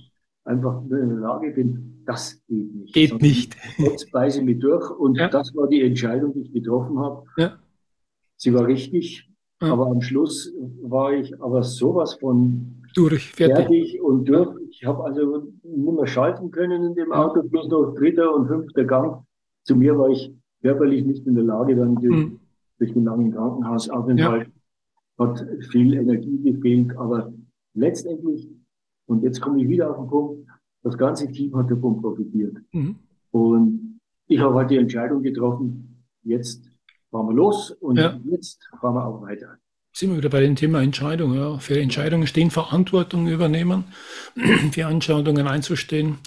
mhm. 0.44 0.50
einfach 0.50 0.82
in 0.82 0.88
der 0.88 1.06
Lage 1.06 1.50
bin, 1.50 2.02
das 2.06 2.42
geht 2.46 2.74
nicht. 2.74 2.94
Geht 2.94 3.10
Sondern 3.10 3.28
nicht. 3.28 3.56
Jetzt 3.78 4.12
beiße 4.12 4.42
mich 4.42 4.58
durch 4.60 4.90
und 4.90 5.16
ja. 5.16 5.28
das 5.28 5.54
war 5.54 5.68
die 5.68 5.82
Entscheidung, 5.82 6.32
die 6.32 6.42
ich 6.42 6.52
getroffen 6.52 6.98
habe. 6.98 7.24
Ja. 7.36 7.58
Sie 8.36 8.54
war 8.54 8.66
richtig, 8.66 9.28
ja. 9.60 9.72
aber 9.72 9.86
am 9.86 10.00
Schluss 10.00 10.52
war 10.82 11.12
ich 11.12 11.40
aber 11.42 11.62
sowas 11.62 12.14
von 12.14 12.82
durch, 12.94 13.32
fertig, 13.32 13.56
fertig 13.56 14.02
und 14.02 14.26
durch. 14.26 14.48
Ich 14.78 14.84
habe 14.84 15.04
also 15.04 15.38
nicht 15.62 15.96
mehr 15.96 16.06
schalten 16.06 16.50
können 16.50 16.84
in 16.84 16.94
dem 16.94 17.10
Auto, 17.10 17.42
bloß 17.42 17.68
noch 17.68 17.94
dritter 17.94 18.34
und 18.34 18.46
fünfter 18.46 18.84
Gang. 18.84 19.24
Zu 19.62 19.74
mir 19.74 19.98
war 19.98 20.10
ich 20.10 20.34
körperlich 20.60 21.02
nicht 21.02 21.26
in 21.26 21.34
der 21.34 21.44
Lage, 21.44 21.76
dann 21.76 21.94
durch, 21.94 22.14
mhm. 22.14 22.40
durch 22.78 22.92
den 22.92 23.04
langen 23.04 23.32
Krankenhausaufenthalt 23.32 24.48
ja. 24.48 25.26
hat 25.26 25.46
viel 25.70 25.94
Energie 25.94 26.42
gefehlt, 26.42 26.94
aber 26.98 27.32
letztendlich, 27.72 28.50
und 29.06 29.22
jetzt 29.22 29.40
komme 29.40 29.62
ich 29.62 29.68
wieder 29.68 29.90
auf 29.90 29.96
den 29.96 30.08
Punkt, 30.08 30.46
das 30.82 30.98
ganze 30.98 31.32
Team 31.32 31.56
hat 31.56 31.70
davon 31.70 32.02
profitiert. 32.02 32.58
Mhm. 32.72 32.96
Und 33.30 33.98
ich 34.26 34.40
habe 34.40 34.56
halt 34.56 34.70
die 34.70 34.76
Entscheidung 34.76 35.22
getroffen, 35.22 36.04
jetzt 36.22 36.70
fahren 37.10 37.28
wir 37.28 37.34
los 37.34 37.70
und 37.70 37.96
ja. 37.96 38.20
jetzt 38.24 38.68
fahren 38.78 38.94
wir 38.94 39.06
auch 39.06 39.22
weiter 39.22 39.56
sind 39.96 40.10
wir 40.10 40.18
wieder 40.18 40.28
bei 40.28 40.40
dem 40.40 40.56
Thema 40.56 40.82
Entscheidung. 40.82 41.34
Ja. 41.34 41.58
Für 41.58 41.80
Entscheidungen 41.80 42.26
stehen, 42.26 42.50
Verantwortung 42.50 43.28
übernehmen, 43.28 43.84
für 44.72 44.82
Entscheidungen 44.82 45.48
einzustehen. 45.48 46.18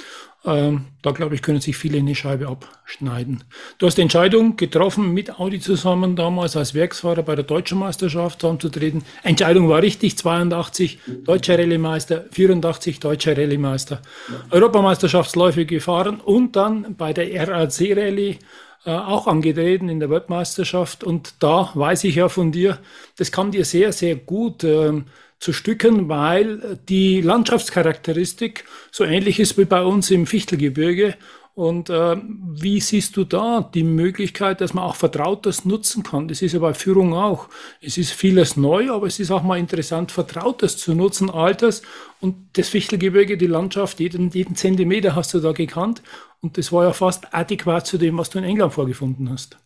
Ähm, 0.43 0.85
da 1.03 1.11
glaube 1.11 1.35
ich, 1.35 1.43
können 1.43 1.61
sich 1.61 1.77
viele 1.77 1.99
eine 1.99 2.15
Scheibe 2.15 2.47
abschneiden. 2.47 3.43
Du 3.77 3.85
hast 3.85 3.99
die 3.99 4.01
Entscheidung 4.01 4.55
getroffen, 4.55 5.13
mit 5.13 5.39
Audi 5.39 5.59
zusammen 5.59 6.15
damals 6.15 6.57
als 6.57 6.73
Werksfahrer 6.73 7.21
bei 7.21 7.35
der 7.35 7.43
Deutschen 7.43 7.77
Meisterschaft 7.77 8.43
anzutreten. 8.43 9.03
Entscheidung 9.21 9.69
war 9.69 9.83
richtig, 9.83 10.17
82 10.17 10.97
deutscher 11.25 11.59
Rallye-Meister, 11.59 12.25
84 12.31 12.99
deutscher 12.99 13.37
Rallye-Meister. 13.37 14.01
Europameisterschaftsläufe 14.49 15.67
gefahren 15.67 16.19
und 16.21 16.55
dann 16.55 16.95
bei 16.95 17.13
der 17.13 17.47
RAC 17.47 17.81
Rallye 17.95 18.39
äh, 18.85 18.91
auch 18.91 19.27
angetreten 19.27 19.89
in 19.89 19.99
der 19.99 20.09
Weltmeisterschaft. 20.09 21.03
Und 21.03 21.33
da 21.39 21.71
weiß 21.73 22.03
ich 22.05 22.15
ja 22.15 22.29
von 22.29 22.51
dir, 22.51 22.79
das 23.17 23.31
kann 23.31 23.51
dir 23.51 23.65
sehr, 23.65 23.91
sehr 23.93 24.15
gut 24.15 24.63
äh, 24.63 25.01
zu 25.39 25.53
Stücken, 25.53 26.09
weil 26.09 26.79
die 26.89 27.21
Landschaftscharakteristik 27.21 28.65
so 28.91 29.03
ähnlich 29.05 29.39
ist 29.39 29.57
wie 29.57 29.65
bei 29.65 29.81
uns 29.83 30.11
im 30.11 30.25
Fichtelgebirge. 30.25 31.15
Und 31.59 31.89
äh, 31.89 32.15
wie 32.53 32.79
siehst 32.79 33.17
du 33.17 33.25
da 33.25 33.69
die 33.73 33.83
Möglichkeit, 33.83 34.61
dass 34.61 34.73
man 34.73 34.85
auch 34.85 34.95
Vertrautes 34.95 35.65
nutzen 35.65 36.03
kann? 36.03 36.29
Das 36.29 36.41
ist 36.41 36.53
ja 36.53 36.59
bei 36.59 36.73
Führung 36.73 37.13
auch. 37.13 37.49
Es 37.81 37.97
ist 37.97 38.13
vieles 38.13 38.55
neu, 38.55 38.89
aber 38.91 39.07
es 39.07 39.19
ist 39.19 39.29
auch 39.29 39.43
mal 39.43 39.59
interessant, 39.59 40.13
Vertrautes 40.13 40.77
zu 40.77 40.95
nutzen, 40.95 41.29
Alters. 41.29 41.81
Und 42.21 42.35
das 42.53 42.69
Fichtelgebirge, 42.69 43.35
die 43.35 43.47
Landschaft, 43.47 43.99
jeden, 43.99 44.29
jeden 44.29 44.55
Zentimeter 44.55 45.17
hast 45.17 45.33
du 45.33 45.41
da 45.41 45.51
gekannt. 45.51 46.01
Und 46.39 46.57
das 46.57 46.71
war 46.71 46.85
ja 46.85 46.93
fast 46.93 47.33
adäquat 47.33 47.85
zu 47.85 47.97
dem, 47.97 48.17
was 48.17 48.29
du 48.29 48.37
in 48.37 48.45
England 48.45 48.71
vorgefunden 48.71 49.29
hast. 49.29 49.57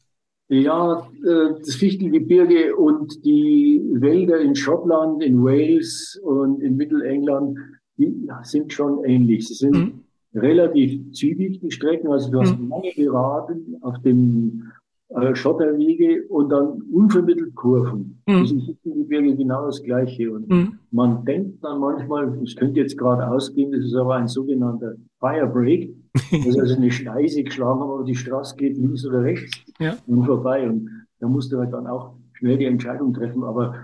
Ja, 0.49 1.07
äh, 1.23 1.59
das 1.59 1.75
Fichtelgebirge 1.75 2.75
und 2.75 3.23
die 3.23 3.83
Wälder 3.93 4.39
in 4.39 4.55
Schottland, 4.55 5.21
in 5.21 5.43
Wales 5.43 6.19
und 6.23 6.59
in 6.59 6.75
Mittelengland, 6.75 7.55
die 7.97 8.11
sind 8.41 8.73
schon 8.73 9.03
ähnlich. 9.03 9.47
Sie 9.47 9.53
sind 9.53 9.75
mhm 9.75 10.02
relativ 10.33 11.11
zügig, 11.11 11.59
die 11.59 11.71
Strecken. 11.71 12.07
Also 12.11 12.31
du 12.31 12.41
hast 12.41 12.59
mhm. 12.59 12.69
lange 12.69 12.91
Geraden 12.95 13.77
auf 13.81 13.99
dem 14.01 14.71
äh, 15.09 15.35
Schotterwege 15.35 16.23
und 16.29 16.49
dann 16.49 16.81
unvermittelt 16.91 17.53
Kurven. 17.55 18.21
Mhm. 18.27 18.41
Das 18.41 18.51
ist 18.51 18.69
im 18.83 18.93
Gebirge 18.95 19.35
genau 19.35 19.65
das 19.65 19.81
Gleiche. 19.83 20.31
Und 20.31 20.49
mhm. 20.49 20.79
man 20.91 21.23
denkt 21.25 21.63
dann 21.63 21.79
manchmal, 21.79 22.35
es 22.43 22.55
könnte 22.55 22.79
jetzt 22.79 22.97
gerade 22.97 23.27
ausgehen, 23.27 23.71
das 23.71 23.85
ist 23.85 23.95
aber 23.95 24.15
ein 24.15 24.27
sogenannter 24.27 24.95
Firebreak. 25.19 25.93
Das 26.13 26.45
ist 26.45 26.59
also 26.59 26.75
eine 26.75 26.91
Schneise 26.91 27.43
geschlagen, 27.43 27.81
aber 27.81 28.03
die 28.03 28.15
Straße 28.15 28.55
geht 28.55 28.77
links 28.77 29.05
oder 29.05 29.23
rechts 29.23 29.51
ja. 29.79 29.97
und 30.07 30.25
vorbei. 30.25 30.67
Und 30.67 30.89
da 31.19 31.27
musst 31.27 31.51
du 31.51 31.57
halt 31.57 31.73
dann 31.73 31.87
auch 31.87 32.13
schnell 32.33 32.57
die 32.57 32.65
Entscheidung 32.65 33.13
treffen. 33.13 33.43
Aber 33.43 33.75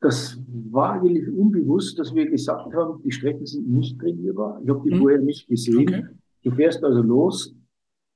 das 0.00 0.38
war 0.70 0.92
eigentlich 0.94 1.28
unbewusst, 1.28 1.98
dass 1.98 2.14
wir 2.14 2.28
gesagt 2.28 2.74
haben, 2.74 3.02
die 3.02 3.12
Strecken 3.12 3.46
sind 3.46 3.68
nicht 3.68 3.98
trainierbar. 3.98 4.60
Ich 4.62 4.70
habe 4.70 4.82
die 4.84 4.92
hm. 4.92 4.98
vorher 4.98 5.20
nicht 5.20 5.46
gesehen. 5.46 5.88
Okay. 5.88 6.04
Du 6.42 6.50
fährst 6.52 6.82
also 6.82 7.02
los 7.02 7.54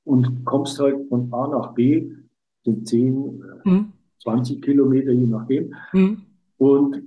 und 0.04 0.44
kommst 0.44 0.78
halt 0.80 0.96
von 1.08 1.32
A 1.32 1.48
nach 1.48 1.74
B, 1.74 2.10
sind 2.64 2.88
10, 2.88 3.42
hm. 3.64 3.92
20 4.22 4.62
Kilometer, 4.62 5.12
je 5.12 5.26
nachdem, 5.26 5.74
hm. 5.90 6.22
und 6.56 7.02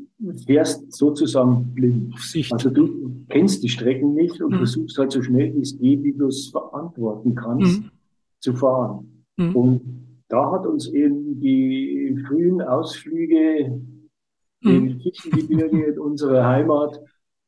fährst 0.46 0.92
sozusagen 0.92 1.74
blind. 1.74 2.14
Also 2.52 2.70
du 2.70 3.26
kennst 3.30 3.64
die 3.64 3.70
Strecken 3.70 4.14
nicht 4.14 4.42
und 4.42 4.52
hm. 4.52 4.58
versuchst 4.60 4.98
halt 4.98 5.12
so 5.12 5.22
schnell 5.22 5.56
wie 5.56 5.62
es 5.62 5.78
geht, 5.78 6.04
wie 6.04 6.14
du 6.14 6.28
es 6.28 6.50
verantworten 6.50 7.34
kannst, 7.34 7.78
hm. 7.78 7.92
zu 8.40 8.54
fahren. 8.54 9.24
Hm. 9.40 9.56
Und 9.56 9.82
da 10.30 10.52
hat 10.52 10.68
uns 10.68 10.88
eben 10.90 11.40
die 11.40 12.16
frühen 12.28 12.62
Ausflüge 12.62 13.82
im 14.62 15.00
Fichtengebirge 15.00 15.86
in 15.86 16.00
unserer 16.00 16.46
Heimat, 16.46 17.00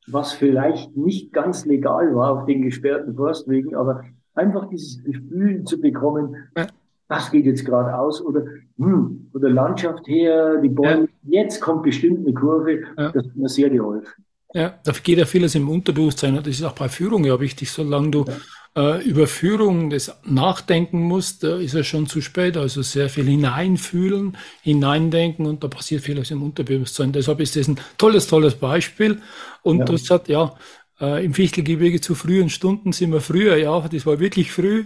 was 0.06 0.32
vielleicht 0.32 0.96
nicht 0.96 1.32
ganz 1.32 1.66
legal 1.66 2.14
war 2.14 2.32
auf 2.32 2.46
den 2.46 2.62
gesperrten 2.62 3.14
Forstwegen, 3.14 3.74
aber 3.74 4.04
einfach 4.34 4.68
dieses 4.68 5.02
Gefühl 5.04 5.64
zu 5.64 5.80
bekommen, 5.80 6.36
das 7.08 7.30
geht 7.30 7.44
jetzt 7.44 7.64
gerade 7.64 7.98
aus 7.98 8.22
oder 8.22 8.44
hm, 8.78 9.30
oder 9.34 9.50
Landschaft 9.50 10.06
her, 10.06 10.58
die 10.58 10.68
Bäume, 10.68 11.08
ja. 11.24 11.42
jetzt 11.42 11.60
kommt 11.60 11.82
bestimmt 11.82 12.20
eine 12.20 12.34
Kurve, 12.34 12.80
ja. 12.96 13.10
das 13.12 13.26
hat 13.26 13.36
mir 13.36 13.48
sehr 13.48 13.70
geholfen. 13.70 14.24
Ja, 14.52 14.74
da 14.82 14.92
geht 14.92 15.18
ja 15.18 15.26
vieles 15.26 15.54
im 15.54 15.68
Unterbewusstsein. 15.68 16.34
Das 16.34 16.48
ist 16.48 16.64
auch 16.64 16.72
bei 16.72 16.88
Führung 16.88 17.24
ja 17.24 17.38
wichtig. 17.38 17.70
Solange 17.70 18.10
du. 18.10 18.24
Äh, 18.76 19.02
über 19.02 19.26
Führung 19.26 19.90
das 19.90 20.14
nachdenken 20.24 21.00
musst, 21.00 21.42
da 21.42 21.56
ist 21.56 21.74
es 21.74 21.86
schon 21.86 22.06
zu 22.06 22.20
spät. 22.20 22.56
Also 22.56 22.82
sehr 22.82 23.08
viel 23.08 23.26
hineinfühlen, 23.26 24.36
hineindenken 24.62 25.46
und 25.46 25.64
da 25.64 25.68
passiert 25.68 26.02
vieles 26.02 26.30
im 26.30 26.42
Unterbewusstsein. 26.42 27.12
Deshalb 27.12 27.40
ist 27.40 27.56
das 27.56 27.68
ein 27.68 27.80
tolles, 27.98 28.26
tolles 28.26 28.54
Beispiel. 28.54 29.20
Und 29.62 29.78
ja. 29.80 29.84
das 29.86 30.10
hat 30.10 30.28
ja 30.28 30.54
äh, 31.00 31.24
im 31.24 31.34
Fichtelgebirge 31.34 32.00
zu 32.00 32.14
frühen 32.14 32.50
Stunden 32.50 32.92
sind 32.92 33.12
wir 33.12 33.20
früher, 33.20 33.56
ja, 33.56 33.80
das 33.88 34.06
war 34.06 34.20
wirklich 34.20 34.52
früh 34.52 34.84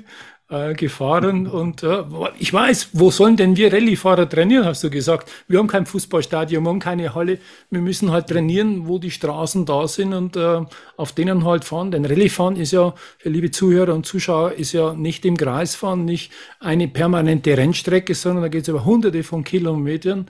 äh, 0.50 0.74
gefahren 0.74 1.46
und 1.46 1.82
äh, 1.82 2.04
ich 2.38 2.52
weiß, 2.52 2.90
wo 2.92 3.10
sollen 3.10 3.36
denn 3.36 3.56
wir 3.56 3.72
Rallyefahrer 3.72 4.28
trainieren, 4.28 4.66
hast 4.66 4.84
du 4.84 4.90
gesagt. 4.90 5.30
Wir 5.48 5.58
haben 5.58 5.68
kein 5.68 5.86
Fußballstadion, 5.86 6.62
wir 6.62 6.68
haben 6.68 6.80
keine 6.80 7.14
Halle, 7.14 7.38
wir 7.70 7.80
müssen 7.80 8.10
halt 8.10 8.28
trainieren, 8.28 8.86
wo 8.86 8.98
die 8.98 9.10
Straßen 9.10 9.64
da 9.64 9.88
sind 9.88 10.12
und 10.12 10.36
äh, 10.36 10.60
auf 10.96 11.12
denen 11.12 11.44
halt 11.44 11.64
fahren. 11.64 11.90
Denn 11.90 12.04
Rallyefahren 12.04 12.56
ist 12.56 12.72
ja, 12.72 12.94
für 13.18 13.30
liebe 13.30 13.50
Zuhörer 13.50 13.94
und 13.94 14.04
Zuschauer, 14.04 14.52
ist 14.52 14.72
ja 14.72 14.92
nicht 14.92 15.24
im 15.24 15.36
Kreis 15.36 15.74
fahren, 15.74 16.04
nicht 16.04 16.30
eine 16.60 16.88
permanente 16.88 17.56
Rennstrecke, 17.56 18.14
sondern 18.14 18.42
da 18.42 18.48
geht 18.48 18.62
es 18.62 18.68
über 18.68 18.84
hunderte 18.84 19.22
von 19.22 19.44
Kilometern, 19.44 20.26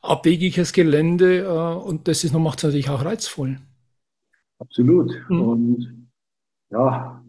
abwegiges 0.00 0.72
Gelände 0.72 1.40
äh, 1.40 1.88
und 1.88 2.06
das 2.06 2.22
macht 2.32 2.58
es 2.58 2.64
natürlich 2.64 2.88
auch 2.88 3.04
reizvoll. 3.04 3.58
Absolut. 4.58 5.12
Mhm. 5.28 5.42
Und 5.42 6.08
ja, 6.70 7.22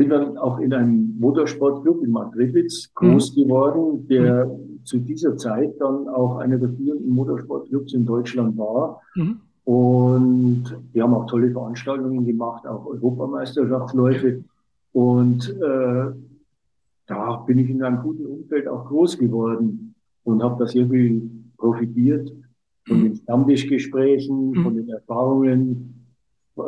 bin 0.00 0.08
dann 0.08 0.38
auch 0.38 0.58
in 0.60 0.72
einem 0.72 1.14
Motorsportclub 1.18 2.02
in 2.02 2.12
Madridwitz 2.12 2.90
groß 2.94 3.36
mhm. 3.36 3.42
geworden, 3.42 4.08
der 4.08 4.46
mhm. 4.46 4.82
zu 4.82 4.98
dieser 4.98 5.36
Zeit 5.36 5.78
dann 5.78 6.08
auch 6.08 6.38
einer 6.38 6.56
der 6.56 6.70
führenden 6.70 7.10
Motorsportclubs 7.10 7.92
in 7.92 8.06
Deutschland 8.06 8.56
war. 8.56 9.02
Mhm. 9.14 9.40
Und 9.64 10.74
wir 10.94 11.02
haben 11.02 11.12
auch 11.12 11.26
tolle 11.26 11.50
Veranstaltungen 11.50 12.24
gemacht, 12.24 12.66
auch 12.66 12.86
Europameisterschaftsläufe. 12.86 14.42
Und 14.92 15.50
äh, 15.60 16.06
da 17.06 17.36
bin 17.46 17.58
ich 17.58 17.68
in 17.68 17.82
einem 17.82 18.00
guten 18.00 18.24
Umfeld 18.24 18.68
auch 18.68 18.86
groß 18.86 19.18
geworden 19.18 19.94
und 20.24 20.42
habe 20.42 20.64
da 20.64 20.66
sehr 20.66 20.88
viel 20.88 21.30
profitiert 21.58 22.32
von 22.88 23.04
den 23.04 23.16
Stammtischgesprächen, 23.16 24.54
von 24.54 24.76
den 24.76 24.88
Erfahrungen 24.88 25.99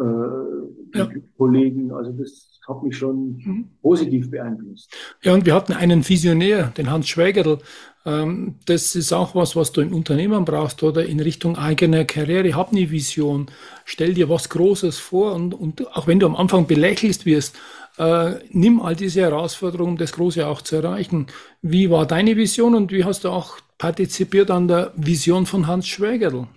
äh, 0.00 0.99
ja. 0.99 1.08
Kollegen. 1.37 1.92
Also 1.92 2.12
das 2.12 2.61
hat 2.68 2.82
mich 2.82 2.96
schon 2.96 3.37
mhm. 3.44 3.68
positiv 3.80 4.30
beeinflusst. 4.30 4.92
Ja, 5.22 5.34
und 5.34 5.46
wir 5.46 5.54
hatten 5.54 5.72
einen 5.72 6.08
Visionär, 6.08 6.72
den 6.76 6.90
Hans 6.90 7.08
Schwägerl. 7.08 7.58
Ähm, 8.04 8.56
das 8.66 8.94
ist 8.94 9.12
auch 9.12 9.34
was, 9.34 9.56
was 9.56 9.72
du 9.72 9.80
in 9.80 9.92
Unternehmen 9.92 10.44
brauchst 10.44 10.82
oder 10.82 11.04
in 11.04 11.20
Richtung 11.20 11.56
eigener 11.56 12.04
Karriere. 12.04 12.54
Hab 12.54 12.72
eine 12.72 12.90
Vision, 12.90 13.46
stell 13.84 14.14
dir 14.14 14.28
was 14.28 14.49
Großes 14.49 14.99
vor 14.99 15.34
und, 15.34 15.54
und 15.54 15.96
auch 15.96 16.06
wenn 16.06 16.20
du 16.20 16.26
am 16.26 16.37
Anfang 16.37 16.66
belächelst 16.66 17.26
wirst, 17.26 17.56
äh, 17.99 18.34
nimm 18.50 18.80
all 18.80 18.96
diese 18.96 19.20
Herausforderungen, 19.20 19.92
um 19.92 19.99
das 19.99 20.12
Große 20.12 20.46
auch 20.46 20.62
zu 20.62 20.76
erreichen. 20.76 21.26
Wie 21.61 21.90
war 21.90 22.06
deine 22.06 22.37
Vision 22.37 22.75
und 22.75 22.92
wie 22.92 23.04
hast 23.04 23.25
du 23.25 23.28
auch 23.28 23.58
partizipiert 23.78 24.50
an 24.50 24.68
der 24.68 24.92
Vision 24.96 25.46
von 25.46 25.66
Hans 25.66 25.87
Schwägerl? 25.87 26.49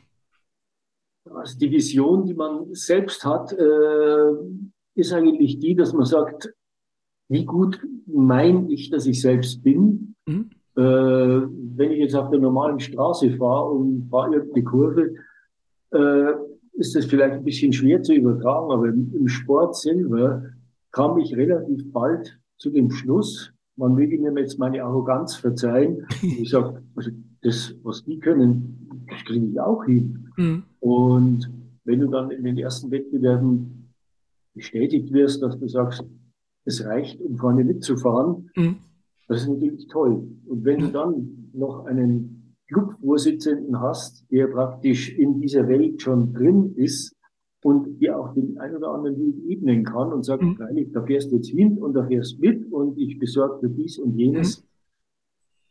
Also 1.31 1.57
die 1.57 1.71
Vision, 1.71 2.25
die 2.25 2.33
man 2.33 2.73
selbst 2.73 3.25
hat, 3.25 3.51
äh, 3.53 4.31
ist 4.95 5.13
eigentlich 5.13 5.59
die, 5.59 5.75
dass 5.75 5.93
man 5.93 6.05
sagt, 6.05 6.53
wie 7.29 7.45
gut 7.45 7.79
meine 8.05 8.71
ich, 8.71 8.89
dass 8.89 9.05
ich 9.05 9.21
selbst 9.21 9.63
bin. 9.63 10.15
Mhm. 10.27 10.49
Äh, 10.77 10.81
wenn 10.81 11.91
ich 11.91 11.99
jetzt 11.99 12.15
auf 12.15 12.29
der 12.29 12.39
normalen 12.39 12.79
Straße 12.79 13.31
fahre 13.37 13.69
und 13.71 14.07
fahre 14.09 14.35
irgendeine 14.35 14.63
Kurve, 14.63 15.13
äh, 15.91 16.33
ist 16.73 16.95
das 16.95 17.05
vielleicht 17.05 17.35
ein 17.35 17.43
bisschen 17.43 17.73
schwer 17.73 18.03
zu 18.03 18.13
übertragen, 18.13 18.71
aber 18.71 18.89
im, 18.89 19.13
im 19.15 19.27
Sport 19.27 19.75
selber 19.77 20.43
kam 20.91 21.17
ich 21.17 21.35
relativ 21.35 21.91
bald 21.91 22.39
zu 22.57 22.69
dem 22.69 22.91
Schluss, 22.91 23.51
man 23.77 23.93
möge 23.93 24.17
mir 24.17 24.39
jetzt 24.39 24.59
meine 24.59 24.83
Arroganz 24.83 25.35
verzeihen. 25.35 26.05
Ich 26.21 26.49
sage, 26.49 26.81
also 26.95 27.11
das, 27.45 27.75
was 27.83 28.03
die 28.03 28.19
können, 28.19 29.05
das 29.07 29.23
kriege 29.25 29.45
ich 29.45 29.59
auch 29.59 29.85
hin. 29.85 30.29
Mhm. 30.35 30.63
Und 30.79 31.49
wenn 31.83 31.99
du 31.99 32.07
dann 32.07 32.31
in 32.31 32.43
den 32.43 32.57
ersten 32.57 32.89
Wettbewerben 32.91 33.93
bestätigt 34.53 35.13
wirst, 35.13 35.41
dass 35.43 35.59
du 35.59 35.67
sagst, 35.67 36.03
es 36.65 36.83
reicht, 36.83 37.21
um 37.21 37.37
vorne 37.37 37.63
mitzufahren, 37.63 38.49
mhm. 38.55 38.77
das 39.27 39.43
ist 39.43 39.49
natürlich 39.49 39.87
toll. 39.87 40.27
Und 40.47 40.65
wenn 40.65 40.79
du 40.79 40.87
dann 40.87 41.49
noch 41.53 41.85
einen 41.85 42.55
Clubvorsitzenden 42.67 43.79
hast, 43.79 44.25
der 44.31 44.47
praktisch 44.47 45.15
in 45.15 45.39
dieser 45.39 45.67
Welt 45.67 46.01
schon 46.01 46.33
drin 46.33 46.73
ist 46.75 47.15
und 47.63 47.99
dir 47.99 48.17
auch 48.17 48.33
den 48.33 48.57
ein 48.57 48.75
oder 48.75 48.91
anderen 48.91 49.19
Weg 49.19 49.35
ebnen 49.47 49.83
kann 49.83 50.11
und 50.11 50.23
sagt, 50.23 50.41
mhm. 50.41 50.55
freilich, 50.55 50.91
da 50.91 51.03
fährst 51.03 51.31
du 51.31 51.35
jetzt 51.35 51.49
hin 51.49 51.77
und 51.77 51.93
da 51.93 52.07
fährst 52.07 52.39
mit 52.39 52.71
und 52.71 52.97
ich 52.97 53.19
besorge 53.19 53.67
dir 53.67 53.75
dies 53.75 53.99
und 53.99 54.17
jenes, 54.17 54.61
mhm. 54.61 54.65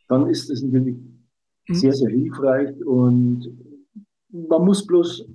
dann 0.07 0.29
ist 0.29 0.49
das 0.49 0.61
natürlich 0.61 0.95
mhm. 0.95 1.14
Sehr, 1.67 1.93
sehr 1.93 2.09
hilfreich 2.09 2.75
und 2.85 3.47
man 4.29 4.65
muss 4.65 4.85
bloß, 4.85 5.25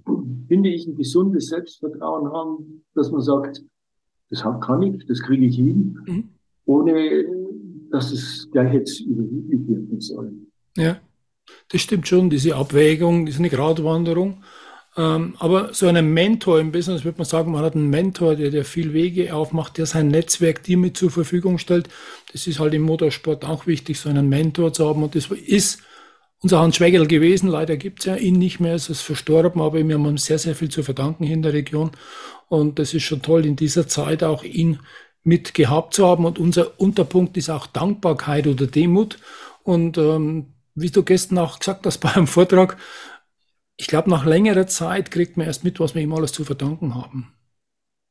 finde 0.49 0.69
ich, 0.69 0.87
ein 0.87 0.97
gesundes 0.97 1.49
Selbstvertrauen 1.49 2.31
haben, 2.33 2.85
dass 2.95 3.11
man 3.11 3.23
sagt, 3.23 3.63
das 4.29 4.43
kann 4.43 4.83
ich, 4.83 5.07
das 5.07 5.21
kriege 5.21 5.47
ich 5.47 5.57
hin, 5.57 5.99
mhm. 6.07 6.29
ohne 6.67 7.25
dass 7.91 8.13
es 8.13 8.49
gleich 8.53 8.75
jetzt 8.75 9.01
überheblich 9.01 9.67
wirken 9.67 10.01
soll. 10.01 10.33
Ja, 10.77 11.01
das 11.71 11.81
stimmt 11.81 12.07
schon, 12.07 12.31
diese 12.31 12.55
Abwägung 12.55 13.27
ist 13.27 13.39
eine 13.39 13.51
Gratwanderung. 13.51 14.43
Ähm, 14.97 15.35
aber 15.39 15.73
so 15.73 15.87
einen 15.87 16.13
Mentor 16.13 16.59
im 16.59 16.73
Business 16.73 17.05
würde 17.05 17.19
man 17.19 17.25
sagen, 17.25 17.53
man 17.53 17.65
hat 17.65 17.75
einen 17.75 17.91
Mentor, 17.91 18.35
der, 18.35 18.51
der 18.51 18.65
viel 18.65 18.93
Wege 18.93 19.35
aufmacht, 19.35 19.79
der 19.79 19.87
sein 19.87 20.09
Netzwerk 20.09 20.65
dir 20.65 20.77
mit 20.77 20.97
zur 20.97 21.11
Verfügung 21.11 21.59
stellt. 21.59 21.89
Das 22.33 22.47
ist 22.47 22.59
halt 22.59 22.75
im 22.75 22.83
Motorsport 22.83 23.45
auch 23.45 23.67
wichtig, 23.67 24.01
so 24.01 24.09
einen 24.09 24.29
Mentor 24.29 24.73
zu 24.73 24.89
haben. 24.89 25.03
Und 25.03 25.15
das 25.15 25.31
ist 25.31 25.81
unser 26.43 26.61
Hans 26.61 26.77
Schwegel 26.77 27.07
gewesen. 27.07 27.49
Leider 27.49 27.77
gibt 27.77 28.01
es 28.01 28.07
ja 28.07 28.17
ihn 28.17 28.39
nicht 28.39 28.61
mehr, 28.61 28.75
es 28.75 28.89
ist 28.89 29.03
verstorben, 29.03 29.61
aber 29.61 29.87
wir 29.87 29.95
haben 29.95 30.07
ihm 30.07 30.19
sehr, 30.19 30.39
sehr 30.39 30.55
viel 30.55 30.71
zu 30.71 30.83
verdanken 30.83 31.25
in 31.25 31.43
der 31.43 31.53
Region. 31.53 31.91
Und 32.49 32.79
das 32.79 32.95
ist 32.95 33.05
schon 33.05 33.23
toll, 33.23 33.47
in 33.47 33.57
dieser 33.57 33.87
Zeit 33.87 34.23
auch 34.25 34.43
ihn 34.43 34.81
mit 35.23 35.55
gehabt 35.55 35.95
zu 35.95 36.07
haben. 36.07 36.25
Und 36.25 36.39
unser 36.39 36.81
Unterpunkt 36.81 37.37
ist 37.37 37.51
auch 37.51 37.67
Dankbarkeit 37.67 38.47
oder 38.47 38.67
Demut. 38.67 39.19
Und 39.63 39.99
ähm, 39.99 40.55
wie 40.75 40.91
du 40.91 41.03
gestern 41.03 41.39
auch 41.39 41.59
gesagt 41.59 41.87
hast 41.87 41.99
bei 41.99 42.13
einem 42.15 42.27
Vortrag, 42.27 42.77
ich 43.77 43.87
glaube, 43.87 44.11
nach 44.11 44.27
längerer 44.27 44.67
Zeit 44.67 45.11
kriegt 45.11 45.37
man 45.37 45.47
erst 45.47 45.65
mit, 45.65 45.81
was 45.81 45.95
wir 45.95 46.03
ihm 46.03 46.13
alles 46.13 46.33
zu 46.33 46.45
verdanken 46.45 46.95
haben. 46.95 47.33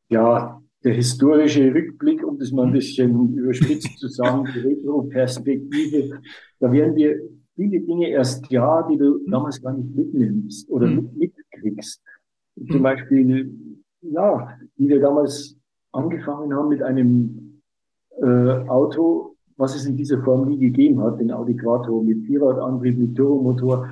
Ja, 0.10 0.62
der 0.84 0.94
historische 0.94 1.74
Rückblick, 1.74 2.24
um 2.24 2.40
das 2.40 2.52
mal 2.52 2.66
ein 2.66 2.74
bisschen 2.74 3.34
überspitzt 3.36 4.00
zu 4.00 4.08
sagen, 4.08 4.48
die 4.54 4.60
Retro-Perspektive, 4.60 6.22
da 6.60 6.72
werden 6.72 6.96
wir 6.96 7.20
viele 7.60 7.82
Dinge 7.82 8.10
erst 8.10 8.48
klar, 8.48 8.88
die 8.90 8.98
du 8.98 9.20
damals 9.28 9.62
gar 9.62 9.74
nicht 9.74 9.94
mitnimmst 9.94 10.70
oder 10.70 10.88
mhm. 10.88 11.10
mitkriegst. 11.18 12.02
Zum 12.56 12.78
mhm. 12.78 12.84
Beispiel, 12.84 13.54
ja, 14.02 14.58
wie 14.78 14.88
wir 14.88 15.02
damals 15.02 15.58
angefangen 15.92 16.54
haben 16.54 16.70
mit 16.70 16.82
einem 16.82 17.62
äh, 18.22 18.68
Auto, 18.68 19.36
was 19.58 19.76
es 19.76 19.86
in 19.86 19.98
dieser 19.98 20.24
Form 20.24 20.48
nie 20.48 20.58
gegeben 20.58 21.02
hat, 21.02 21.20
den 21.20 21.32
Audi 21.32 21.56
Quattro 21.56 22.02
mit 22.02 22.26
Vierradantrieb, 22.26 22.98
mit 22.98 23.16
Turbomotor. 23.18 23.90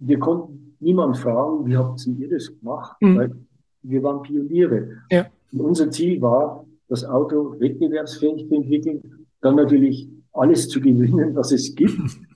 Wir 0.00 0.18
konnten 0.18 0.76
niemand 0.80 1.18
fragen, 1.18 1.66
wie 1.66 1.76
habt 1.76 2.06
ihr 2.06 2.28
das 2.30 2.58
gemacht? 2.58 2.96
Mhm. 3.02 3.16
Weil 3.16 3.36
wir 3.82 4.02
waren 4.02 4.22
Pioniere. 4.22 4.88
Ja. 5.10 5.26
Und 5.52 5.60
unser 5.60 5.90
Ziel 5.90 6.22
war, 6.22 6.64
das 6.88 7.04
Auto 7.04 7.54
wettbewerbsfähig 7.58 8.48
zu 8.48 8.54
entwickeln, 8.54 9.26
dann 9.42 9.56
natürlich 9.56 10.08
alles 10.32 10.68
zu 10.68 10.80
gewinnen, 10.80 11.34
was 11.34 11.52
es 11.52 11.74
gibt. 11.74 12.00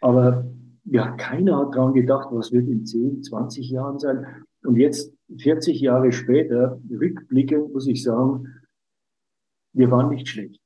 Aber 0.00 0.46
ja, 0.84 1.12
keiner 1.12 1.58
hat 1.58 1.74
daran 1.74 1.94
gedacht, 1.94 2.28
was 2.30 2.52
wird 2.52 2.68
in 2.68 2.86
10, 2.86 3.22
20 3.22 3.70
Jahren 3.70 3.98
sein. 3.98 4.26
Und 4.64 4.76
jetzt, 4.76 5.12
40 5.38 5.80
Jahre 5.80 6.12
später, 6.12 6.80
rückblickend, 6.90 7.72
muss 7.72 7.86
ich 7.86 8.02
sagen, 8.02 8.48
wir 9.74 9.90
waren 9.90 10.10
nicht 10.10 10.28
schlecht. 10.28 10.60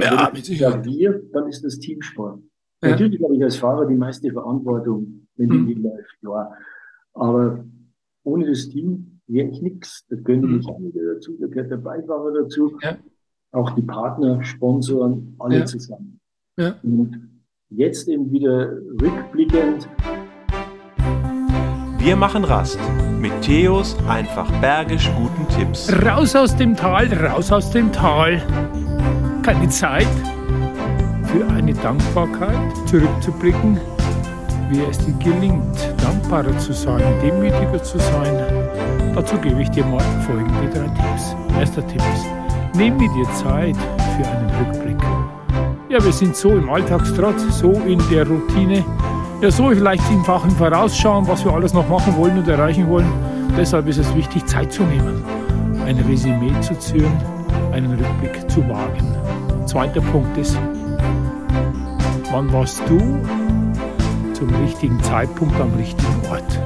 Ja, 0.00 0.30
mit 0.32 0.44
Sicherheit. 0.44 0.84
wir, 0.84 1.22
dann 1.32 1.48
ist 1.48 1.64
das 1.64 1.78
Teamsport. 1.78 2.40
Ja. 2.82 2.90
Natürlich 2.90 3.22
habe 3.22 3.36
ich 3.36 3.42
als 3.42 3.56
Fahrer 3.56 3.86
die 3.86 3.94
meiste 3.94 4.30
Verantwortung, 4.30 5.26
wenn 5.36 5.48
die 5.48 5.74
mhm. 5.74 5.82
läuft, 5.82 6.16
ja. 6.22 6.52
Aber 7.14 7.64
ohne 8.24 8.46
das 8.46 8.68
Team 8.68 9.20
wäre 9.26 9.48
ich 9.48 9.62
nichts. 9.62 10.04
Da 10.08 10.16
gehören 10.16 10.42
die 10.42 10.48
mhm. 10.48 10.92
Dazu, 11.14 11.36
da 11.40 11.46
gehört 11.46 11.70
der 11.70 11.76
Beifahrer 11.76 12.32
dazu, 12.42 12.76
ja. 12.82 12.98
auch 13.52 13.70
die 13.70 13.82
Partner, 13.82 14.42
Sponsoren, 14.42 15.36
alle 15.38 15.58
ja. 15.58 15.64
zusammen. 15.64 16.20
Ja. 16.56 16.76
Und 16.82 17.33
jetzt 17.70 18.08
eben 18.08 18.30
wieder 18.30 18.72
rückblickend. 19.00 19.88
Wir 21.98 22.16
machen 22.16 22.44
Rast 22.44 22.78
mit 23.18 23.32
Theos 23.40 23.96
einfach 24.06 24.50
bergisch 24.60 25.10
guten 25.16 25.48
Tipps. 25.56 25.90
Raus 26.04 26.36
aus 26.36 26.54
dem 26.56 26.76
Tal, 26.76 27.12
raus 27.12 27.50
aus 27.50 27.70
dem 27.70 27.90
Tal. 27.92 28.42
Keine 29.42 29.68
Zeit 29.68 30.06
für 31.26 31.46
eine 31.48 31.72
Dankbarkeit 31.72 32.76
zurückzublicken, 32.86 33.80
wie 34.70 34.80
es 34.90 34.98
dir 34.98 35.14
gelingt, 35.14 35.94
dankbarer 36.02 36.56
zu 36.58 36.72
sein, 36.72 37.02
demütiger 37.22 37.82
zu 37.82 37.98
sein. 37.98 38.34
Dazu 39.14 39.38
gebe 39.38 39.62
ich 39.62 39.70
dir 39.70 39.84
mal 39.86 40.00
folgende 40.26 40.68
drei 40.70 40.88
Tipps. 40.88 41.34
Erster 41.58 41.86
Tipp 41.86 42.02
ist, 42.14 42.26
nimm 42.76 42.96
mir 42.96 43.08
dir 43.14 43.32
Zeit 43.34 43.76
für 43.76 44.26
einen 44.26 44.50
Rückblick. 44.50 45.13
Ja, 45.94 46.04
wir 46.04 46.12
sind 46.12 46.34
so 46.34 46.56
im 46.56 46.68
Alltagstrott, 46.68 47.38
so 47.38 47.70
in 47.86 48.00
der 48.10 48.26
Routine, 48.26 48.84
ja, 49.40 49.48
so 49.48 49.68
vielleicht 49.68 50.02
im 50.10 50.24
fachen 50.24 50.50
Vorausschauen, 50.50 51.28
was 51.28 51.44
wir 51.44 51.52
alles 51.52 51.72
noch 51.72 51.88
machen 51.88 52.16
wollen 52.16 52.36
und 52.36 52.48
erreichen 52.48 52.88
wollen. 52.88 53.06
Deshalb 53.56 53.86
ist 53.86 53.98
es 53.98 54.12
wichtig, 54.16 54.44
Zeit 54.44 54.72
zu 54.72 54.82
nehmen, 54.82 55.22
ein 55.86 55.96
Resümee 55.98 56.50
zu 56.62 56.76
ziehen, 56.80 57.12
einen 57.70 57.92
Rückblick 57.92 58.50
zu 58.50 58.68
wagen. 58.68 59.16
Zweiter 59.66 60.00
Punkt 60.00 60.36
ist, 60.36 60.58
Wann 62.32 62.52
warst 62.52 62.82
du 62.88 62.98
zum 64.32 64.52
richtigen 64.64 65.00
Zeitpunkt 65.00 65.60
am 65.60 65.72
richtigen 65.74 66.22
Ort? 66.28 66.60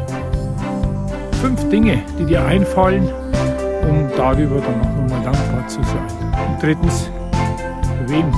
Fünf 1.43 1.69
Dinge, 1.69 2.03
die 2.19 2.25
dir 2.25 2.47
einfallen, 2.47 3.07
um 3.83 4.09
darüber 4.17 4.59
dann 4.63 4.81
auch 4.81 5.03
nochmal 5.03 5.23
dankbar 5.23 5.69
zu 5.69 5.83
sein. 5.83 6.33
Und 6.49 6.63
drittens, 6.63 7.11
wem 8.07 8.33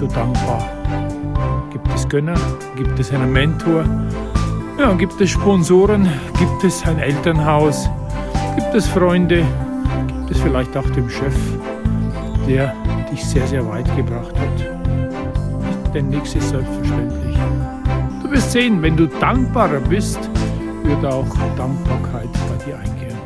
du 0.00 0.06
dankbar? 0.06 0.62
Gibt 1.70 1.88
es 1.94 2.08
Gönner? 2.08 2.38
Gibt 2.76 2.98
es 2.98 3.12
einen 3.12 3.32
Mentor? 3.32 3.84
Ja, 4.78 4.94
gibt 4.94 5.20
es 5.20 5.30
Sponsoren? 5.30 6.08
Gibt 6.38 6.64
es 6.64 6.86
ein 6.86 6.98
Elternhaus? 6.98 7.88
Gibt 8.56 8.74
es 8.74 8.86
Freunde? 8.86 9.44
Gibt 10.06 10.30
es 10.30 10.40
vielleicht 10.40 10.76
auch 10.76 10.88
den 10.90 11.08
Chef, 11.10 11.36
der 12.48 12.74
dich 13.12 13.24
sehr, 13.24 13.46
sehr 13.46 13.68
weit 13.68 13.94
gebracht 13.96 14.34
hat? 14.38 14.80
denn 15.94 16.08
nichts 16.08 16.34
ist 16.34 16.50
selbstverständlich. 16.50 17.36
Du 18.22 18.30
wirst 18.30 18.52
sehen, 18.52 18.80
wenn 18.82 18.96
du 18.96 19.06
dankbarer 19.06 19.80
bist, 19.80 20.18
wird 20.84 21.04
auch 21.04 21.26
Dankbarkeit 21.56 22.28
bei 22.32 22.64
dir 22.64 22.78
eingehen. 22.78 23.18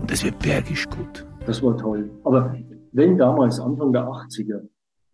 Und 0.00 0.10
das 0.10 0.24
wird 0.24 0.38
bergisch 0.40 0.86
gut. 0.88 1.26
Das 1.46 1.62
war 1.62 1.76
toll. 1.76 2.10
Aber 2.24 2.54
wenn 2.92 3.16
damals, 3.16 3.60
Anfang 3.60 3.92
der 3.92 4.02
80er, 4.02 4.60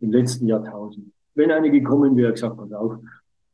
im 0.03 0.13
letzten 0.13 0.47
Jahrtausend, 0.47 1.07
wenn 1.35 1.51
einer 1.51 1.71
gekommen 1.71 2.17
wäre, 2.17 2.33
gesagt, 2.33 2.57
pass 2.57 2.73
auf, 2.73 2.99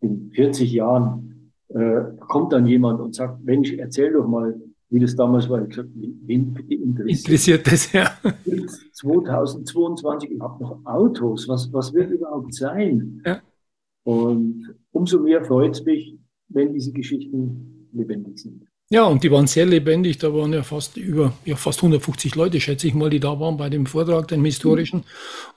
in 0.01 0.31
40 0.33 0.73
Jahren 0.73 1.53
äh, 1.69 2.01
kommt 2.19 2.53
dann 2.53 2.67
jemand 2.67 3.01
und 3.01 3.15
sagt, 3.15 3.45
Mensch, 3.45 3.73
erzähl 3.75 4.13
doch 4.13 4.27
mal, 4.27 4.59
wie 4.91 5.01
das 5.01 5.15
damals 5.15 5.49
war. 5.49 5.63
Ich 5.63 5.69
gesagt, 5.71 5.91
wen 5.95 6.57
interessiert, 6.69 7.29
interessiert 7.29 7.67
das, 7.67 7.93
ja. 7.93 8.11
2022, 8.93 10.33
ich 10.33 10.41
habe 10.41 10.63
noch 10.63 10.81
Autos, 10.85 11.47
was, 11.49 11.73
was 11.73 11.93
wird 11.93 12.11
überhaupt 12.11 12.55
sein? 12.55 13.23
Ja. 13.25 13.43
Und 14.05 14.75
umso 14.93 15.21
mehr 15.21 15.45
freut 15.45 15.75
es 15.75 15.85
mich, 15.85 16.17
wenn 16.49 16.73
diese 16.73 16.93
Geschichten 16.93 17.89
lebendig 17.93 18.39
sind. 18.39 18.68
Ja, 18.91 19.05
und 19.05 19.23
die 19.23 19.31
waren 19.31 19.47
sehr 19.47 19.67
lebendig. 19.67 20.17
Da 20.17 20.33
waren 20.33 20.53
ja 20.53 20.63
fast 20.63 20.97
über, 20.97 21.35
ja, 21.45 21.57
fast 21.57 21.81
150 21.81 22.35
Leute, 22.37 22.59
schätze 22.59 22.87
ich 22.87 22.95
mal, 22.95 23.11
die 23.11 23.21
da 23.21 23.39
waren 23.39 23.59
bei 23.59 23.69
dem 23.69 23.85
Vortrag, 23.85 24.29
dem 24.29 24.45
historischen. 24.47 25.05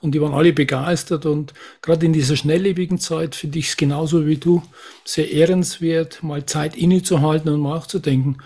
Und 0.02 0.14
die 0.14 0.20
waren 0.20 0.34
alle 0.34 0.52
begeistert. 0.52 1.24
Und 1.24 1.54
gerade 1.80 2.04
in 2.04 2.12
dieser 2.12 2.36
schnelllebigen 2.36 2.98
Zeit 2.98 3.34
finde 3.34 3.58
ich 3.58 3.68
es 3.68 3.76
genauso 3.78 4.26
wie 4.26 4.36
du 4.36 4.62
sehr 5.04 5.30
ehrenswert, 5.30 6.22
mal 6.22 6.44
Zeit 6.44 6.76
innezuhalten 6.76 7.50
und 7.50 7.60
mal 7.60 7.74
nachzudenken 7.74 8.36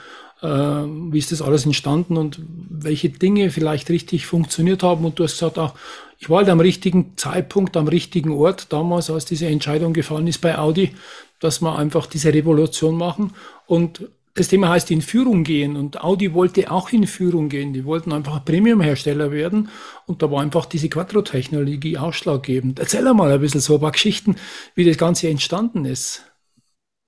äh, 0.43 0.47
wie 0.47 1.19
ist 1.19 1.33
das 1.33 1.43
alles 1.43 1.65
entstanden 1.65 2.17
und 2.17 2.41
welche 2.69 3.09
Dinge 3.09 3.51
vielleicht 3.51 3.91
richtig 3.91 4.27
funktioniert 4.27 4.83
haben. 4.83 5.05
Und 5.05 5.19
du 5.19 5.25
hast 5.25 5.33
gesagt, 5.33 5.59
auch, 5.59 5.75
ich 6.19 6.31
war 6.31 6.39
halt 6.39 6.49
am 6.49 6.61
richtigen 6.61 7.17
Zeitpunkt, 7.17 7.77
am 7.77 7.89
richtigen 7.89 8.31
Ort 8.31 8.73
damals, 8.73 9.11
als 9.11 9.25
diese 9.25 9.47
Entscheidung 9.47 9.93
gefallen 9.93 10.27
ist 10.27 10.41
bei 10.41 10.59
Audi, 10.59 10.95
dass 11.41 11.61
wir 11.61 11.77
einfach 11.77 12.07
diese 12.07 12.33
Revolution 12.33 12.97
machen. 12.97 13.33
Und 13.67 14.09
das 14.37 14.49
Thema 14.49 14.69
heißt 14.69 14.91
in 14.91 15.01
Führung 15.01 15.45
gehen 15.45 15.77
und 15.77 16.05
Audi 16.05 16.35
wollte 16.35 16.71
auch 16.71 16.93
in 16.93 17.07
Führung 17.07 17.49
gehen. 17.49 17.73
Die 17.73 17.85
wollten 17.85 18.13
einfach 18.13 18.45
Premium-Hersteller 18.45 19.33
werden 19.33 19.69
und 20.07 20.23
da 20.23 20.31
war 20.31 20.43
einfach 20.43 20.67
diese 20.67 20.89
Quattro-Technologie 20.89 21.99
ausschlaggebend. 21.99 22.79
Erzähl 22.79 23.03
mal 23.15 23.33
ein 23.33 23.41
bisschen 23.41 23.61
so 23.61 23.75
ein 23.75 23.81
paar 23.81 23.93
Geschichten, 23.93 24.37
wie 24.75 24.85
das 24.85 24.99
Ganze 24.99 25.29
entstanden 25.29 25.85
ist. 25.85 26.31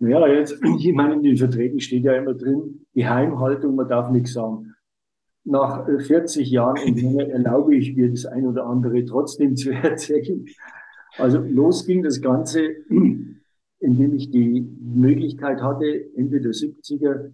Ja, 0.01 0.27
jetzt, 0.27 0.59
ich 0.79 0.93
meine, 0.93 1.15
in 1.15 1.23
den 1.23 1.37
Verträgen 1.37 1.81
steht 1.81 2.05
ja 2.05 2.15
immer 2.15 2.35
drin, 2.35 2.87
Geheimhaltung, 2.95 3.75
man 3.75 3.89
darf 3.89 4.11
nichts 4.11 4.33
sagen. 4.33 4.75
Nach 5.45 5.87
40 5.87 6.47
äh, 6.47 6.55
Jahren 6.55 6.79
und 6.83 7.03
mehr 7.15 7.29
erlaube 7.33 7.77
ich 7.77 7.95
mir 7.95 8.11
das 8.11 8.27
ein 8.27 8.47
oder 8.47 8.67
andere 8.67 9.05
trotzdem 9.05 9.57
zu 9.57 9.71
erzählen. 9.83 10.47
Also 11.17 11.39
los 11.39 11.87
ging 11.87 12.03
das 12.03 12.21
Ganze, 12.21 12.69
indem 13.81 14.15
ich 14.15 14.31
die 14.31 14.67
Möglichkeit 14.81 15.63
hatte, 15.63 15.85
Ende 16.17 16.41
der 16.41 16.53
70er 16.53 17.31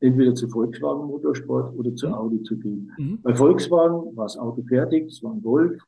entweder 0.00 0.34
zu 0.34 0.48
Volkswagen 0.48 1.06
Motorsport 1.06 1.76
oder 1.76 1.94
zu 1.94 2.08
Audi 2.08 2.42
zu 2.42 2.56
gehen. 2.56 2.92
Mhm. 2.98 3.18
Bei 3.22 3.34
Volkswagen 3.34 4.16
war 4.16 4.26
das 4.26 4.38
Auto 4.38 4.62
fertig, 4.62 5.08
es 5.08 5.22
war 5.22 5.32
ein 5.32 5.42
Golf, 5.42 5.82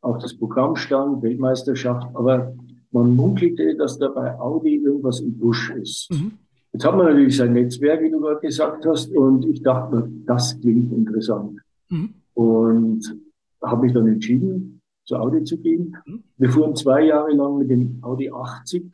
auch 0.00 0.18
das 0.18 0.36
Programm 0.36 0.76
stand, 0.76 1.22
Weltmeisterschaft, 1.22 2.08
aber 2.14 2.54
man 2.90 3.14
munkelte, 3.14 3.76
dass 3.76 3.98
da 3.98 4.08
bei 4.08 4.38
Audi 4.38 4.76
irgendwas 4.76 5.20
im 5.20 5.38
Busch 5.38 5.70
ist. 5.70 6.10
Mhm. 6.10 6.32
Jetzt 6.72 6.84
hat 6.84 6.96
man 6.96 7.06
natürlich 7.06 7.36
sein 7.36 7.52
Netzwerk, 7.52 8.02
wie 8.02 8.10
du 8.10 8.20
gerade 8.20 8.40
gesagt 8.40 8.84
hast, 8.84 9.10
und 9.12 9.46
ich 9.46 9.62
dachte 9.62 9.96
mir, 9.96 10.10
das 10.26 10.60
klingt 10.60 10.92
interessant. 10.92 11.60
Mhm. 11.88 12.14
Und 12.34 13.16
habe 13.62 13.82
mich 13.82 13.92
dann 13.92 14.06
entschieden, 14.08 14.80
zu 15.04 15.16
Audi 15.16 15.44
zu 15.44 15.56
gehen. 15.58 15.96
Mhm. 16.04 16.24
Wir 16.36 16.50
fuhren 16.50 16.74
zwei 16.74 17.06
Jahre 17.06 17.32
lang 17.32 17.58
mit 17.58 17.70
dem 17.70 17.98
Audi 18.02 18.30
80 18.30 18.92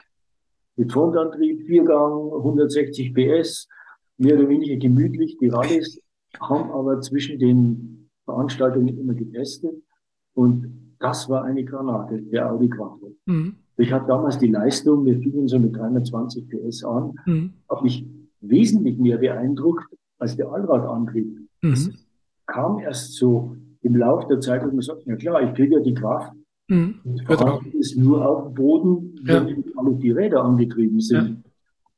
mit 0.77 0.93
Frontantrieb, 0.93 1.67
Viergang, 1.67 2.33
160 2.33 3.15
PS. 3.15 3.69
mehr 4.19 4.39
oder 4.39 4.49
weniger 4.49 4.77
gemütlich 4.77 5.37
die 5.39 5.49
Rallyes, 5.49 6.01
haben 6.41 6.71
aber 6.71 7.01
zwischen 7.01 7.39
den 7.39 8.09
Veranstaltungen 8.25 8.99
immer 8.99 9.15
getestet 9.15 9.75
und 10.35 10.95
das 10.99 11.29
war 11.29 11.45
eine 11.45 11.65
Granate, 11.65 12.23
der 12.23 12.51
Audi 12.51 12.69
Quattro. 12.69 13.13
Mhm. 13.27 13.57
Ich 13.77 13.93
hatte 13.93 14.07
damals 14.07 14.39
die 14.39 14.49
Leistung, 14.49 15.05
wir 15.05 15.19
fingen 15.19 15.49
so 15.49 15.59
mit 15.59 15.75
320 15.77 16.49
PS 16.49 16.85
an, 16.85 17.13
mhm. 17.27 17.53
habe 17.69 17.83
mich 17.83 18.07
wesentlich 18.41 18.99
mehr 18.99 19.19
beeindruckt 19.19 19.87
als 20.19 20.37
der 20.37 20.51
Allradantrieb. 20.51 21.39
Mhm. 21.63 21.95
kam 22.47 22.79
erst 22.81 23.15
so 23.15 23.57
im 23.83 23.97
Laufe 23.97 24.29
der 24.29 24.41
Zeit, 24.41 24.63
wo 24.63 24.67
man 24.67 24.81
sagt, 24.81 25.05
ja 25.07 25.17
klar, 25.17 25.43
ich 25.43 25.55
kriege 25.55 25.77
ja 25.77 25.81
die 25.81 25.95
Kraft. 25.95 26.33
Mhm. 26.69 27.01
Und 27.05 27.75
ist 27.75 27.97
nur 27.97 28.27
auf 28.27 28.45
dem 28.45 28.55
Boden, 28.55 29.21
wenn 29.23 29.49
ja. 29.49 29.57
alle 29.77 29.95
die 29.95 30.11
Räder 30.11 30.45
angetrieben 30.45 31.01
sind. 31.01 31.45
Ja. 31.45 31.51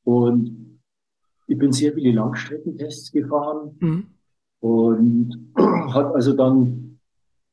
Und 0.03 0.79
ich 1.47 1.57
bin 1.57 1.71
sehr 1.71 1.93
viele 1.93 2.13
Langstreckentests 2.13 3.11
gefahren 3.11 3.75
mhm. 3.79 4.05
und 4.59 5.51
hat 5.55 6.13
also 6.15 6.33
dann, 6.33 6.99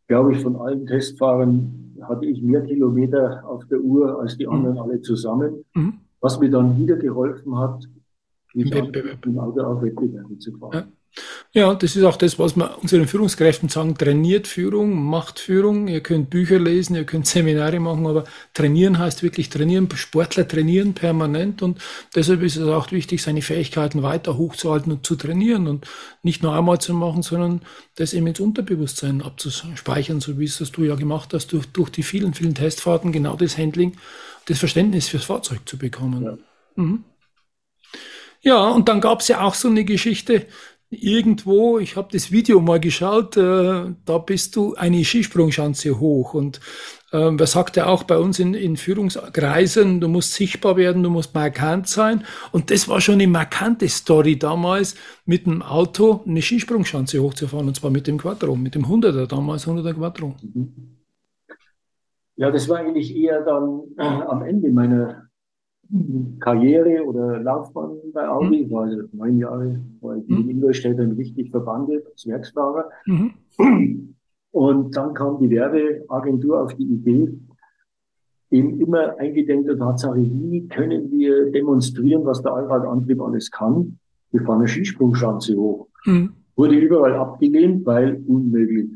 glaube 0.09 0.33
ich, 0.33 0.41
von 0.41 0.57
allen 0.57 0.87
Testfahrern 0.87 1.95
hatte 2.03 2.27
ich 2.27 2.43
mehr 2.43 2.63
Kilometer 2.63 3.43
auf 3.47 3.65
der 3.69 3.81
Uhr 3.81 4.21
als 4.21 4.37
die 4.37 4.47
mhm. 4.47 4.53
anderen 4.53 4.79
alle 4.79 5.01
zusammen, 5.01 5.65
mhm. 5.75 5.95
was 6.21 6.41
mir 6.41 6.51
dann 6.51 6.77
wieder 6.79 6.97
geholfen 6.97 7.57
hat, 7.59 7.85
mich 8.55 8.71
im 8.73 9.39
Auto 9.39 9.61
auf 9.63 9.83
Wettbewerbe 9.83 10.39
zu 10.39 10.53
fahren. 10.59 10.73
Ja. 10.73 10.87
Ja, 11.55 11.75
das 11.75 11.97
ist 11.97 12.05
auch 12.05 12.17
das, 12.17 12.39
was 12.39 12.57
wir 12.57 12.79
unseren 12.81 13.07
Führungskräften 13.07 13.69
sagen. 13.69 13.95
Trainiert 13.95 14.47
Führung, 14.47 15.05
macht 15.05 15.39
Führung. 15.39 15.87
Ihr 15.87 16.01
könnt 16.01 16.31
Bücher 16.31 16.59
lesen, 16.59 16.97
ihr 16.97 17.05
könnt 17.05 17.27
Seminare 17.27 17.79
machen, 17.79 18.07
aber 18.07 18.25
trainieren 18.55 18.99
heißt 18.99 19.23
wirklich 19.23 19.51
trainieren. 19.51 19.87
Sportler 19.95 20.49
trainieren 20.49 20.95
permanent 20.95 21.61
und 21.61 21.79
deshalb 22.15 22.41
ist 22.41 22.57
es 22.57 22.67
auch 22.67 22.91
wichtig, 22.91 23.23
seine 23.23 23.43
Fähigkeiten 23.43 24.03
weiter 24.03 24.39
hochzuhalten 24.39 24.93
und 24.93 25.05
zu 25.05 25.15
trainieren 25.15 25.67
und 25.67 25.87
nicht 26.23 26.43
nur 26.43 26.57
einmal 26.57 26.81
zu 26.81 26.95
machen, 26.95 27.21
sondern 27.23 27.61
das 27.97 28.15
eben 28.15 28.29
ins 28.29 28.41
Unterbewusstsein 28.41 29.21
abzuspeichern, 29.21 30.21
so 30.21 30.39
wie 30.39 30.47
es 30.47 30.57
das 30.57 30.73
du 30.73 30.85
ja 30.85 30.95
gemacht 30.95 31.35
hast, 31.35 31.53
durch, 31.53 31.67
durch 31.67 31.91
die 31.91 32.03
vielen, 32.03 32.33
vielen 32.33 32.55
Testfahrten, 32.55 33.13
genau 33.13 33.37
das 33.37 33.59
Handling, 33.59 33.99
das 34.47 34.59
Verständnis 34.59 35.09
fürs 35.09 35.25
Fahrzeug 35.25 35.61
zu 35.67 35.77
bekommen. 35.77 36.23
Ja. 36.25 36.39
Mhm. 36.77 37.05
Ja, 38.45 38.71
und 38.71 38.89
dann 38.89 39.01
gab 39.01 39.21
es 39.21 39.29
ja 39.29 39.41
auch 39.43 39.55
so 39.55 39.69
eine 39.69 39.85
Geschichte, 39.85 40.47
irgendwo, 40.93 41.79
ich 41.79 41.97
habe 41.97 42.09
das 42.13 42.31
Video 42.31 42.61
mal 42.61 42.79
geschaut, 42.79 43.37
äh, 43.37 43.95
da 44.05 44.19
bist 44.19 44.55
du 44.57 44.75
eine 44.75 45.05
Skisprungschanze 45.05 45.99
hoch. 45.99 46.35
Und 46.35 46.61
äh, 47.13 47.31
wer 47.33 47.47
sagt 47.47 47.77
ja 47.77 47.87
auch 47.87 48.05
bei 48.05 48.19
uns 48.19 48.39
in, 48.39 48.55
in 48.55 48.77
Führungskreisen, 48.77 50.01
du 50.01 50.09
musst 50.09 50.35
sichtbar 50.35 50.77
werden, 50.77 51.03
du 51.03 51.11
musst 51.11 51.35
markant 51.35 51.89
sein. 51.89 52.25
Und 52.53 52.71
das 52.71 52.89
war 52.89 53.01
schon 53.01 53.15
eine 53.15 53.27
markante 53.27 53.89
Story 53.89 54.39
damals, 54.39 54.95
mit 55.25 55.47
dem 55.47 55.63
Auto 55.63 56.23
eine 56.27 56.43
Skisprungschanze 56.43 57.23
hochzufahren 57.23 57.69
und 57.69 57.75
zwar 57.75 57.91
mit 57.91 58.07
dem 58.07 58.19
Quattro, 58.19 58.55
mit 58.55 58.75
dem 58.75 58.85
100er 58.85 59.27
damals, 59.27 59.67
100er 59.67 59.95
Quattro. 59.95 60.37
Ja, 62.37 62.51
das 62.51 62.69
war 62.69 62.79
eigentlich 62.79 63.17
eher 63.17 63.43
dann 63.43 63.83
äh, 63.97 64.03
am 64.03 64.43
Ende 64.43 64.71
meiner 64.71 65.32
Karriere 66.41 67.05
oder 67.05 67.41
Laufbahn 67.41 67.99
bei 68.15 68.27
Audi. 68.27 68.63
Ich 68.63 68.71
war 68.71 68.85
also 68.85 69.03
neun 69.13 69.39
Jahre 69.39 69.79
war 70.01 70.17
ich 70.17 70.29
in 70.29 70.49
Ingolstadt 70.49 70.99
dann 70.99 71.13
richtig 71.13 71.51
verbandet 71.51 72.07
als 72.11 72.27
Werksfahrer. 72.27 72.89
Mhm. 73.07 74.15
Und 74.53 74.97
dann 74.97 75.15
kam 75.15 75.39
die 75.39 75.51
Werbeagentur 75.51 76.63
auf 76.63 76.75
die 76.75 76.85
Idee, 76.85 77.39
eben 78.51 78.81
immer 78.81 79.19
eingedenk 79.19 79.67
der 79.67 79.79
Tatsache, 79.79 80.19
wie 80.19 80.67
können 80.69 81.11
wir 81.11 81.51
demonstrieren, 81.51 82.25
was 82.25 82.43
der 82.43 82.53
Allradantrieb 82.53 83.21
alles 83.21 83.51
kann. 83.51 83.99
Wir 84.31 84.43
fahren 84.43 84.59
eine 84.59 84.69
Skisprungschanze 84.69 85.57
hoch. 85.57 85.89
Mhm. 86.07 86.33
Wurde 86.57 86.77
überall 86.77 87.15
abgelehnt, 87.15 87.85
weil 87.87 88.23
unmöglich. 88.27 88.91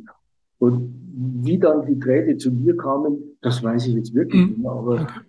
Und 0.58 0.94
wie 1.42 1.58
dann 1.58 1.86
die 1.86 1.98
Drähte 1.98 2.36
zu 2.36 2.50
mir 2.50 2.76
kamen, 2.76 3.36
das 3.40 3.62
weiß 3.62 3.86
ich 3.86 3.94
jetzt 3.94 4.14
wirklich 4.14 4.42
mhm. 4.42 4.48
nicht 4.48 4.58
mehr, 4.58 4.72
aber 4.72 4.92
okay 4.94 5.20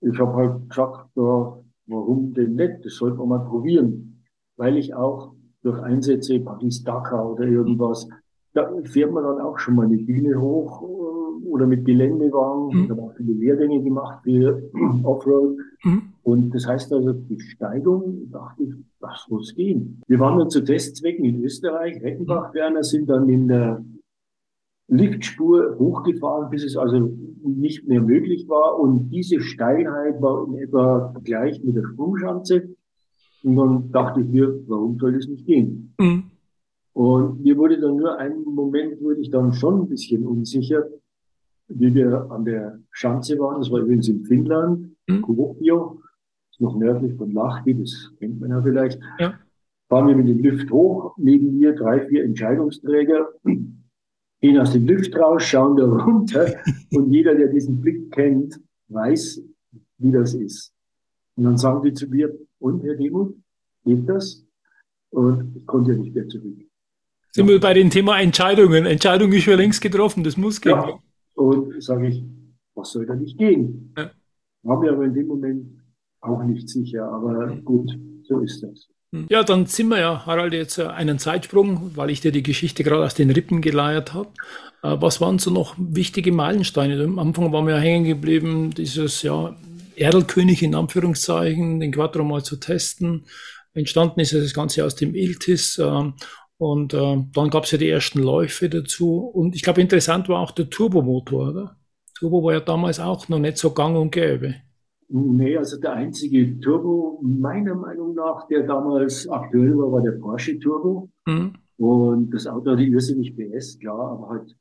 ich 0.00 0.18
habe 0.18 0.34
halt 0.34 0.68
gesagt, 0.70 1.08
ja, 1.14 1.58
warum 1.86 2.34
denn 2.34 2.54
nicht? 2.54 2.84
Das 2.84 2.94
sollte 2.94 3.18
man 3.18 3.28
mal 3.28 3.44
probieren. 3.44 4.22
Weil 4.56 4.76
ich 4.76 4.94
auch 4.94 5.34
durch 5.62 5.80
Einsätze, 5.82 6.40
Paris-Dakar 6.40 7.32
oder 7.32 7.44
irgendwas, 7.44 8.08
da 8.52 8.70
fährt 8.84 9.12
man 9.12 9.24
dann 9.24 9.40
auch 9.40 9.58
schon 9.58 9.76
mal 9.76 9.86
eine 9.86 9.98
Bühne 9.98 10.40
hoch 10.40 10.82
äh, 10.82 11.46
oder 11.46 11.66
mit 11.66 11.84
Geländewagen. 11.84 12.76
Mhm. 12.76 12.84
Ich 12.84 12.90
habe 12.90 13.02
auch 13.02 13.14
viele 13.16 13.32
Lehrgänge 13.34 13.82
gemacht 13.82 14.22
für 14.24 14.62
Offroad. 15.04 15.56
Mhm. 15.84 16.02
Und 16.22 16.54
das 16.54 16.66
heißt 16.66 16.92
also, 16.92 17.12
die 17.12 17.40
Steigung, 17.40 18.30
dachte 18.30 18.64
ich, 18.64 18.74
das 19.00 19.26
muss 19.28 19.54
gehen. 19.54 20.02
Wir 20.06 20.18
waren 20.18 20.38
dann 20.38 20.50
zu 20.50 20.62
Testzwecken 20.62 21.24
in 21.24 21.42
Österreich. 21.44 22.02
Reckenbach-Werner 22.02 22.82
sind 22.82 23.08
dann 23.08 23.28
in 23.28 23.48
der 23.48 23.84
Liftspur 24.90 25.76
hochgefahren, 25.78 26.50
bis 26.50 26.64
es 26.64 26.76
also 26.76 27.16
nicht 27.42 27.86
mehr 27.86 28.02
möglich 28.02 28.48
war. 28.48 28.78
Und 28.78 29.10
diese 29.10 29.40
Steilheit 29.40 30.20
war 30.20 30.46
in 30.46 30.56
etwa 30.56 31.14
gleich 31.22 31.62
mit 31.62 31.76
der 31.76 31.84
Sprungschanze. 31.84 32.74
Und 33.42 33.56
dann 33.56 33.92
dachte 33.92 34.20
ich 34.20 34.28
mir, 34.28 34.60
warum 34.66 34.98
soll 34.98 35.14
das 35.14 35.26
nicht 35.26 35.46
gehen? 35.46 35.94
Mhm. 35.98 36.24
Und 36.92 37.40
mir 37.42 37.56
wurde 37.56 37.80
dann 37.80 37.96
nur 37.96 38.18
einen 38.18 38.44
Moment, 38.44 39.00
wurde 39.00 39.20
ich 39.20 39.30
dann 39.30 39.52
schon 39.52 39.82
ein 39.82 39.88
bisschen 39.88 40.26
unsicher, 40.26 40.84
wie 41.68 41.94
wir 41.94 42.30
an 42.30 42.44
der 42.44 42.80
Schanze 42.90 43.38
waren. 43.38 43.60
Das 43.60 43.70
war 43.70 43.80
übrigens 43.80 44.08
in 44.08 44.24
Finnland, 44.24 44.90
mhm. 45.06 45.22
Kuopio, 45.22 46.00
noch 46.58 46.76
nördlich 46.76 47.14
von 47.14 47.30
Lahti, 47.30 47.74
das 47.74 48.12
kennt 48.18 48.40
man 48.40 48.50
ja 48.50 48.60
vielleicht. 48.60 49.00
Ja. 49.18 49.34
Fahren 49.88 50.08
wir 50.08 50.16
mit 50.16 50.28
dem 50.28 50.38
Lift 50.38 50.70
hoch, 50.70 51.14
neben 51.16 51.56
mir 51.56 51.74
drei, 51.74 52.06
vier 52.06 52.24
Entscheidungsträger 52.24 53.28
gehen 54.40 54.58
aus 54.58 54.72
dem 54.72 54.86
Lift 54.86 55.14
raus, 55.16 55.42
schauen 55.42 55.76
da 55.76 55.84
runter 55.84 56.54
und 56.92 57.12
jeder, 57.12 57.34
der 57.34 57.48
diesen 57.48 57.80
Blick 57.80 58.10
kennt, 58.10 58.60
weiß, 58.88 59.42
wie 59.98 60.12
das 60.12 60.34
ist. 60.34 60.72
Und 61.36 61.44
dann 61.44 61.56
sagen 61.56 61.82
die 61.82 61.92
zu 61.92 62.08
mir, 62.08 62.36
und 62.58 62.82
Herr 62.82 62.96
Demut, 62.96 63.34
geht 63.84 64.08
das? 64.08 64.44
Und 65.10 65.56
ich 65.56 65.66
konnte 65.66 65.92
ja 65.92 65.98
nicht 65.98 66.14
mehr 66.14 66.28
zurück. 66.28 66.58
Sind 67.32 67.46
ja. 67.46 67.52
wir 67.52 67.60
bei 67.60 67.74
dem 67.74 67.90
Thema 67.90 68.20
Entscheidungen. 68.20 68.86
Entscheidung 68.86 69.32
ist 69.32 69.44
schon 69.44 69.56
längst 69.56 69.80
getroffen, 69.80 70.24
das 70.24 70.36
muss 70.36 70.60
gehen. 70.60 70.72
Ja. 70.72 70.98
Und 71.34 71.82
sage 71.82 72.08
ich, 72.08 72.24
was 72.74 72.92
soll 72.92 73.06
da 73.06 73.14
nicht 73.14 73.38
gehen? 73.38 73.94
Ja. 73.96 74.10
War 74.62 74.80
mir 74.80 74.92
aber 74.92 75.04
in 75.04 75.14
dem 75.14 75.26
Moment 75.26 75.80
auch 76.20 76.42
nicht 76.42 76.68
sicher, 76.68 77.10
aber 77.10 77.56
gut, 77.64 77.90
so 78.24 78.40
ist 78.40 78.62
das. 78.62 78.88
Ja, 79.12 79.42
dann 79.42 79.66
sind 79.66 79.88
wir 79.88 79.98
ja, 79.98 80.24
Harald, 80.24 80.52
jetzt 80.52 80.78
äh, 80.78 80.86
einen 80.86 81.18
Zeitsprung, 81.18 81.96
weil 81.96 82.10
ich 82.10 82.20
dir 82.20 82.30
die 82.30 82.44
Geschichte 82.44 82.84
gerade 82.84 83.04
aus 83.04 83.14
den 83.14 83.30
Rippen 83.30 83.60
geleiert 83.60 84.14
habe. 84.14 84.28
Äh, 84.84 84.96
was 85.00 85.20
waren 85.20 85.40
so 85.40 85.50
noch 85.50 85.74
wichtige 85.78 86.30
Meilensteine? 86.30 87.02
Am 87.02 87.18
Anfang 87.18 87.52
waren 87.52 87.66
wir 87.66 87.74
ja 87.74 87.80
hängen 87.80 88.04
geblieben, 88.04 88.70
dieses 88.70 89.22
ja, 89.22 89.56
Erlkönig 89.96 90.62
in 90.62 90.76
Anführungszeichen, 90.76 91.80
den 91.80 91.90
Quattro 91.90 92.22
mal 92.22 92.44
zu 92.44 92.56
testen. 92.56 93.26
Entstanden 93.74 94.20
ist 94.20 94.32
das 94.32 94.54
Ganze 94.54 94.84
aus 94.84 94.94
dem 94.94 95.16
Iltis. 95.16 95.78
Äh, 95.78 96.12
und 96.58 96.92
dann 96.92 97.48
gab 97.50 97.64
es 97.64 97.70
ja 97.70 97.78
die 97.78 97.88
ersten 97.88 98.18
Läufe 98.18 98.68
dazu. 98.68 99.16
Und 99.20 99.54
ich 99.54 99.62
glaube, 99.62 99.80
interessant 99.80 100.28
war 100.28 100.40
auch 100.40 100.50
der 100.50 100.68
Turbomotor, 100.68 101.48
oder? 101.48 101.76
Turbo 102.14 102.44
war 102.44 102.52
ja 102.52 102.60
damals 102.60 103.00
auch 103.00 103.30
noch 103.30 103.38
nicht 103.38 103.56
so 103.56 103.72
gang 103.72 103.96
und 103.96 104.10
gäbe. 104.10 104.56
Nee, 105.12 105.56
also 105.56 105.80
der 105.80 105.94
einzige 105.94 106.60
Turbo, 106.60 107.18
meiner 107.20 107.74
Meinung 107.74 108.14
nach, 108.14 108.46
der 108.46 108.62
damals 108.62 109.28
aktuell 109.28 109.76
war, 109.76 109.90
war 109.90 110.02
der 110.02 110.12
Porsche 110.12 110.58
Turbo. 110.60 111.08
Mhm. 111.26 111.52
Und 111.78 112.30
das 112.30 112.46
Auto 112.46 112.70
hatte 112.70 112.82
irrsinnig 112.82 113.34
PS, 113.36 113.78
klar, 113.80 114.12
aber 114.12 114.28
halt 114.28 114.56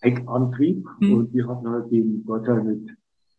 Heckantrieb. 0.00 0.86
Mhm. 1.00 1.12
Und 1.12 1.34
wir 1.34 1.46
hatten 1.46 1.68
halt 1.68 1.90
den 1.92 2.22
Vorteil 2.24 2.64
mit 2.64 2.96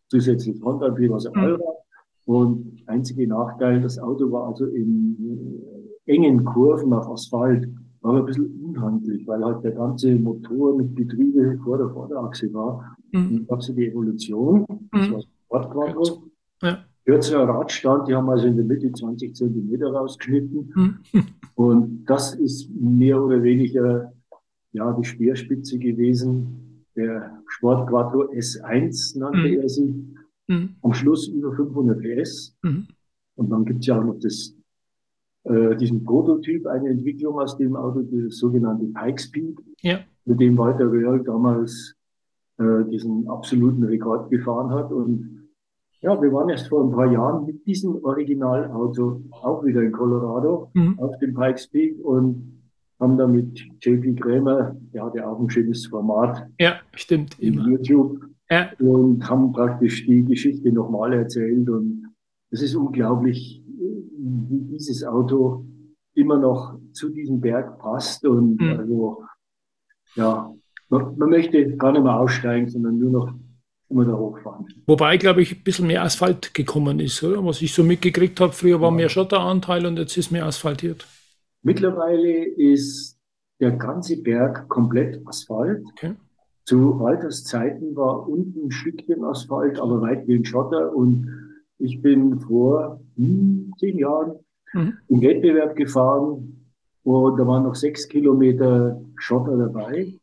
zusätzlich 0.08 0.60
Frontantrieb, 0.60 1.12
also 1.12 1.30
mhm. 1.30 1.38
Allrad. 1.38 1.76
Und 2.24 2.82
einzige 2.86 3.26
Nachteil, 3.26 3.80
das 3.80 3.98
Auto 3.98 4.30
war 4.30 4.46
also 4.48 4.66
in 4.66 5.60
engen 6.06 6.44
Kurven 6.44 6.92
auf 6.92 7.08
Asphalt, 7.08 7.68
war 8.00 8.14
ein 8.14 8.26
bisschen 8.26 8.64
unhandlich, 8.64 9.26
weil 9.26 9.44
halt 9.44 9.64
der 9.64 9.72
ganze 9.72 10.14
Motor 10.14 10.76
mit 10.76 10.94
Getriebe 10.94 11.58
vor 11.64 11.78
der 11.78 11.90
Vorderachse 11.90 12.52
war. 12.54 12.96
Mhm. 13.10 13.18
Und 13.18 13.32
dann 13.32 13.46
gab 13.48 13.58
es 13.58 13.74
die 13.74 13.86
Evolution, 13.86 14.64
das 14.92 15.08
mhm. 15.08 15.14
war 15.14 15.22
Sportquadro. 15.46 16.27
Ja. 16.62 16.84
Kürzerer 17.04 17.48
Radstand, 17.48 18.06
die 18.06 18.14
haben 18.14 18.28
also 18.28 18.46
in 18.46 18.56
der 18.56 18.66
Mitte 18.66 18.92
20 18.92 19.34
Zentimeter 19.34 19.90
rausgeschnitten. 19.90 20.70
Hm. 20.74 21.24
Und 21.54 22.04
das 22.04 22.34
ist 22.34 22.70
mehr 22.70 23.22
oder 23.22 23.42
weniger 23.42 24.12
ja, 24.72 24.92
die 24.92 25.04
Speerspitze 25.04 25.78
gewesen. 25.78 26.84
Der 26.94 27.42
Sport 27.46 27.88
Quattro 27.88 28.30
S1 28.32 29.18
nannte 29.18 29.48
hm. 29.48 29.60
er 29.60 29.68
sich. 29.68 29.94
Hm. 30.48 30.76
Am 30.82 30.92
Schluss 30.92 31.28
über 31.28 31.52
500 31.54 31.98
PS. 31.98 32.56
Hm. 32.62 32.86
Und 33.36 33.50
dann 33.50 33.64
gibt 33.64 33.80
es 33.80 33.86
ja 33.86 33.98
auch 33.98 34.04
noch 34.04 34.18
das, 34.20 34.54
äh, 35.44 35.76
diesen 35.76 36.04
Prototyp, 36.04 36.66
eine 36.66 36.90
Entwicklung 36.90 37.38
aus 37.38 37.56
dem 37.56 37.76
Auto, 37.76 38.02
das 38.02 38.36
sogenannte 38.36 38.86
Pike 38.86 39.20
Speed, 39.20 39.58
ja. 39.80 40.00
mit 40.24 40.40
dem 40.40 40.58
Walter 40.58 40.90
Röhrl 40.90 41.22
damals 41.22 41.94
äh, 42.58 42.84
diesen 42.90 43.28
absoluten 43.28 43.84
Rekord 43.84 44.30
gefahren 44.30 44.70
hat. 44.70 44.90
Und 44.92 45.47
Ja, 46.00 46.20
wir 46.20 46.32
waren 46.32 46.48
erst 46.48 46.68
vor 46.68 46.84
ein 46.84 46.92
paar 46.92 47.10
Jahren 47.10 47.44
mit 47.44 47.66
diesem 47.66 48.04
Originalauto 48.04 49.22
auch 49.30 49.64
wieder 49.64 49.82
in 49.82 49.90
Colorado 49.90 50.70
mhm. 50.74 50.98
auf 50.98 51.18
dem 51.18 51.34
Pikes 51.34 51.66
Peak 51.68 51.98
und 52.04 52.62
haben 53.00 53.16
da 53.16 53.26
mit 53.26 53.58
JP 53.80 54.14
Krämer, 54.16 54.76
der 54.92 55.04
hat 55.04 55.14
ja 55.14 55.28
auch 55.28 55.40
ein 55.40 55.50
schönes 55.50 55.86
Format. 55.86 56.46
Ja, 56.58 56.76
stimmt. 56.94 57.38
Immer. 57.40 57.66
YouTube. 57.66 58.20
Ja. 58.50 58.70
Und 58.78 59.28
haben 59.28 59.52
praktisch 59.52 60.06
die 60.06 60.24
Geschichte 60.24 60.72
nochmal 60.72 61.12
erzählt 61.12 61.68
und 61.68 62.14
es 62.50 62.62
ist 62.62 62.74
unglaublich, 62.74 63.62
wie 63.66 64.60
dieses 64.72 65.04
Auto 65.04 65.66
immer 66.14 66.38
noch 66.38 66.78
zu 66.92 67.10
diesem 67.10 67.40
Berg 67.40 67.78
passt 67.78 68.24
und 68.24 68.60
mhm. 68.60 68.78
also, 68.78 69.24
ja, 70.14 70.52
man, 70.88 71.18
man 71.18 71.30
möchte 71.30 71.76
gar 71.76 71.92
nicht 71.92 72.02
mehr 72.02 72.18
aussteigen, 72.18 72.68
sondern 72.68 72.98
nur 72.98 73.10
noch 73.10 73.34
immer 73.90 74.04
da 74.04 74.12
hochfahren. 74.12 74.66
Wobei, 74.86 75.16
glaube 75.16 75.42
ich, 75.42 75.52
ein 75.52 75.62
bisschen 75.62 75.86
mehr 75.86 76.02
Asphalt 76.02 76.52
gekommen 76.54 77.00
ist, 77.00 77.22
oder? 77.22 77.44
Was 77.44 77.62
ich 77.62 77.72
so 77.72 77.82
mitgekriegt 77.82 78.40
habe, 78.40 78.52
früher 78.52 78.80
war 78.80 78.90
ja. 78.90 78.96
mehr 78.96 79.08
Schotteranteil 79.08 79.86
und 79.86 79.98
jetzt 79.98 80.16
ist 80.16 80.30
mehr 80.30 80.46
asphaltiert. 80.46 81.06
Mittlerweile 81.62 82.44
ist 82.44 83.18
der 83.60 83.72
ganze 83.72 84.22
Berg 84.22 84.68
komplett 84.68 85.26
Asphalt. 85.26 85.84
Okay. 85.92 86.14
Zu 86.64 87.00
Walters 87.00 87.44
Zeiten 87.44 87.96
war 87.96 88.28
unten 88.28 88.66
ein 88.66 88.70
Stückchen 88.70 89.24
Asphalt, 89.24 89.80
aber 89.80 90.02
weitgehend 90.02 90.46
Schotter. 90.46 90.94
Und 90.94 91.28
ich 91.78 92.02
bin 92.02 92.38
vor 92.40 93.00
hm, 93.16 93.72
zehn 93.78 93.98
Jahren 93.98 94.34
mhm. 94.74 94.98
im 95.08 95.22
Wettbewerb 95.22 95.76
gefahren 95.76 96.66
und 97.04 97.38
da 97.38 97.46
waren 97.46 97.62
noch 97.62 97.74
sechs 97.74 98.06
Kilometer 98.06 99.00
Schotter 99.16 99.56
dabei 99.56 100.17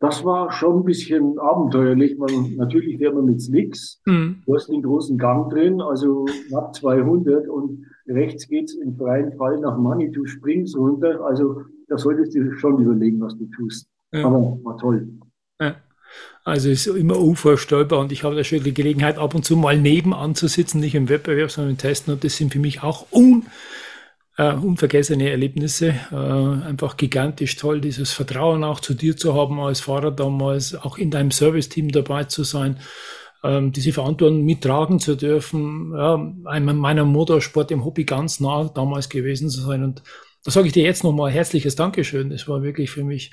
das 0.00 0.24
war 0.24 0.52
schon 0.52 0.80
ein 0.80 0.84
bisschen 0.84 1.38
abenteuerlich. 1.38 2.18
Man, 2.18 2.56
natürlich 2.56 2.98
fährt 2.98 3.14
man 3.14 3.26
mit 3.26 3.40
Slicks. 3.40 4.00
Mhm. 4.06 4.42
Du 4.44 4.54
hast 4.54 4.68
den 4.68 4.82
großen 4.82 5.16
Gang 5.16 5.50
drin, 5.50 5.80
also 5.80 6.26
knapp 6.48 6.74
200 6.74 7.48
und 7.48 7.86
rechts 8.08 8.48
geht's 8.48 8.74
im 8.74 8.96
freien 8.96 9.32
Fall 9.36 9.58
nach 9.60 9.78
Manitou 9.78 10.26
Springs 10.26 10.76
runter. 10.76 11.20
Also 11.24 11.62
da 11.88 11.96
solltest 11.96 12.34
du 12.34 12.52
schon 12.52 12.82
überlegen, 12.82 13.20
was 13.20 13.36
du 13.38 13.46
tust. 13.56 13.88
Ja. 14.12 14.24
Aber 14.26 14.58
war 14.62 14.76
toll. 14.78 15.08
Ja. 15.60 15.76
Also 16.44 16.68
ist 16.68 16.86
immer 16.86 17.18
unvorstellbar 17.18 18.00
und 18.00 18.12
ich 18.12 18.22
habe 18.22 18.36
da 18.36 18.44
schon 18.44 18.62
die 18.62 18.74
Gelegenheit, 18.74 19.18
ab 19.18 19.34
und 19.34 19.44
zu 19.44 19.56
mal 19.56 19.78
nebenan 19.78 20.34
zu 20.34 20.46
sitzen, 20.46 20.80
nicht 20.80 20.94
im 20.94 21.08
Wettbewerb, 21.08 21.50
sondern 21.50 21.72
im 21.72 21.78
Testen 21.78 22.12
und 22.12 22.22
das 22.22 22.36
sind 22.36 22.52
für 22.52 22.58
mich 22.58 22.82
auch 22.82 23.06
un 23.10 23.46
äh, 24.36 24.52
unvergessene 24.52 25.30
Erlebnisse. 25.30 25.94
Äh, 26.10 26.14
einfach 26.14 26.96
gigantisch 26.96 27.56
toll, 27.56 27.80
dieses 27.80 28.12
Vertrauen 28.12 28.64
auch 28.64 28.80
zu 28.80 28.94
dir 28.94 29.16
zu 29.16 29.34
haben 29.34 29.60
als 29.60 29.80
Fahrer 29.80 30.10
damals, 30.10 30.74
auch 30.74 30.98
in 30.98 31.10
deinem 31.10 31.30
Serviceteam 31.30 31.90
dabei 31.90 32.24
zu 32.24 32.44
sein, 32.44 32.78
ähm, 33.42 33.72
diese 33.72 33.92
Verantwortung 33.92 34.44
mittragen 34.44 34.98
zu 34.98 35.16
dürfen, 35.16 35.92
ja, 35.96 36.32
einem 36.46 36.76
meiner 36.76 37.04
Motorsport 37.04 37.70
im 37.70 37.84
Hobby 37.84 38.04
ganz 38.04 38.40
nah 38.40 38.64
damals 38.64 39.08
gewesen 39.08 39.50
zu 39.50 39.60
sein. 39.60 39.84
Und 39.84 40.02
da 40.44 40.50
sage 40.50 40.66
ich 40.66 40.72
dir 40.72 40.84
jetzt 40.84 41.04
nochmal 41.04 41.30
herzliches 41.30 41.76
Dankeschön. 41.76 42.30
Das 42.30 42.48
war 42.48 42.62
wirklich 42.62 42.90
für 42.90 43.04
mich 43.04 43.32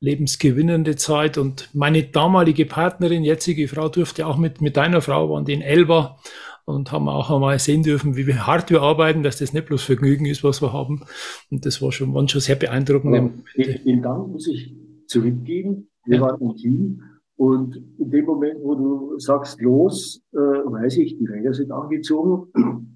lebensgewinnende 0.00 0.96
Zeit. 0.96 1.38
Und 1.38 1.68
meine 1.72 2.02
damalige 2.02 2.66
Partnerin, 2.66 3.24
jetzige 3.24 3.68
Frau, 3.68 3.88
durfte 3.88 4.26
auch 4.26 4.36
mit, 4.36 4.60
mit 4.60 4.76
deiner 4.76 5.00
Frau, 5.00 5.30
waren 5.30 5.44
die 5.44 5.54
in 5.54 5.62
Elba 5.62 6.18
und 6.64 6.92
haben 6.92 7.08
auch 7.08 7.30
einmal 7.30 7.58
sehen 7.58 7.82
dürfen, 7.82 8.16
wie 8.16 8.34
hart 8.34 8.70
wir 8.70 8.82
arbeiten, 8.82 9.22
dass 9.22 9.38
das 9.38 9.52
nicht 9.52 9.66
bloß 9.66 9.82
Vergnügen 9.82 10.26
ist, 10.26 10.44
was 10.44 10.62
wir 10.62 10.72
haben. 10.72 11.02
Und 11.50 11.66
das 11.66 11.82
war 11.82 11.92
schon, 11.92 12.14
waren 12.14 12.28
schon 12.28 12.40
sehr 12.40 12.56
beeindruckend. 12.56 13.44
Ja, 13.56 13.66
den 13.78 14.02
Dank 14.02 14.28
muss 14.28 14.46
ich 14.46 14.74
zurückgeben. 15.06 15.88
Wir 16.04 16.16
ja. 16.16 16.22
waren 16.22 16.40
ein 16.40 16.56
Team. 16.56 17.02
Und 17.36 17.76
in 17.98 18.10
dem 18.10 18.24
Moment, 18.24 18.60
wo 18.62 18.74
du 18.74 19.18
sagst, 19.18 19.60
los, 19.60 20.22
äh, 20.32 20.36
weiß 20.36 20.98
ich, 20.98 21.18
die 21.18 21.26
Räder 21.26 21.52
sind 21.54 21.72
angezogen. 21.72 22.46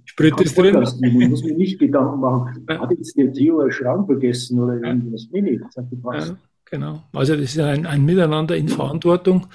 Sprit 0.05 0.41
ist 0.41 0.57
drin. 0.57 0.81
Ich 1.03 1.29
muss 1.29 1.43
mir 1.43 1.57
nicht 1.57 1.81
Gedanken 1.81 2.21
machen, 2.21 2.65
ja. 2.69 2.81
hat 2.81 2.91
jetzt 2.93 3.17
der 3.17 3.33
Theo 3.33 3.61
einen 3.61 3.73
Schrank 3.73 4.07
vergessen 4.07 4.61
oder 4.61 4.75
irgendwas? 4.75 5.27
Nee, 5.33 5.43
nee, 5.43 5.59
das 5.59 5.77
hat 5.77 5.91
gepasst. 5.91 6.29
Ja, 6.29 6.37
genau. 6.71 7.03
Also 7.13 7.35
das 7.35 7.45
ist 7.45 7.59
ein, 7.59 7.87
ein 7.87 8.05
Miteinander 8.05 8.57
in 8.57 8.69
Verantwortung. 8.69 9.47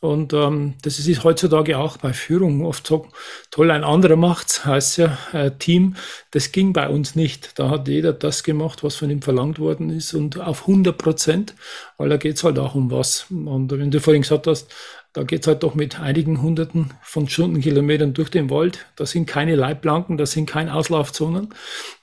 Und 0.00 0.34
ähm, 0.34 0.74
das 0.82 0.98
ist 0.98 1.24
heutzutage 1.24 1.78
auch 1.78 1.96
bei 1.96 2.12
Führung 2.12 2.64
oft 2.64 2.86
so 2.86 3.08
toll. 3.50 3.70
Ein 3.70 3.82
anderer 3.82 4.16
macht's, 4.16 4.66
heißt 4.66 4.98
ja 4.98 5.16
äh, 5.32 5.52
Team. 5.52 5.96
Das 6.32 6.52
ging 6.52 6.74
bei 6.74 6.88
uns 6.88 7.14
nicht. 7.14 7.58
Da 7.58 7.70
hat 7.70 7.88
jeder 7.88 8.12
das 8.12 8.42
gemacht, 8.42 8.84
was 8.84 8.96
von 8.96 9.08
ihm 9.08 9.22
verlangt 9.22 9.58
worden 9.58 9.88
ist 9.88 10.12
und 10.12 10.38
auf 10.38 10.62
100 10.62 10.98
Prozent, 10.98 11.54
weil 11.96 12.10
da 12.10 12.18
geht's 12.18 12.44
halt 12.44 12.58
auch 12.58 12.74
um 12.74 12.90
was. 12.90 13.26
Und 13.30 13.72
wenn 13.72 13.90
du 13.90 14.00
vorhin 14.00 14.22
gesagt 14.22 14.46
hast, 14.46 14.70
da 15.14 15.22
geht's 15.22 15.46
halt 15.46 15.62
doch 15.62 15.74
mit 15.74 15.98
einigen 15.98 16.42
Hunderten 16.42 16.92
von 17.00 17.26
Stundenkilometern 17.26 18.12
durch 18.12 18.28
den 18.28 18.50
Wald. 18.50 18.84
Da 18.96 19.06
sind 19.06 19.24
keine 19.24 19.56
Leitplanken, 19.56 20.18
da 20.18 20.26
sind 20.26 20.44
keine 20.44 20.74
Auslaufzonen. 20.74 21.54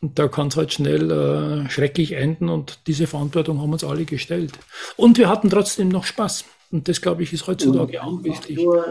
Und 0.02 0.18
da 0.18 0.28
kann's 0.28 0.58
halt 0.58 0.74
schnell 0.74 1.12
äh, 1.12 1.70
schrecklich 1.70 2.14
enden. 2.14 2.50
Und 2.50 2.80
diese 2.88 3.06
Verantwortung 3.06 3.62
haben 3.62 3.72
uns 3.72 3.84
alle 3.84 4.06
gestellt. 4.06 4.54
Und 4.98 5.20
wir 5.20 5.30
hatten 5.30 5.52
trotzdem 5.52 5.90
noch 5.90 6.06
Spaß. 6.06 6.46
Und 6.74 6.90
das, 6.90 7.00
glaube 7.02 7.22
ich, 7.22 7.32
ist 7.32 7.46
heutzutage 7.46 8.04
auch 8.04 8.24
wichtig. 8.24 8.58
Nur, 8.58 8.84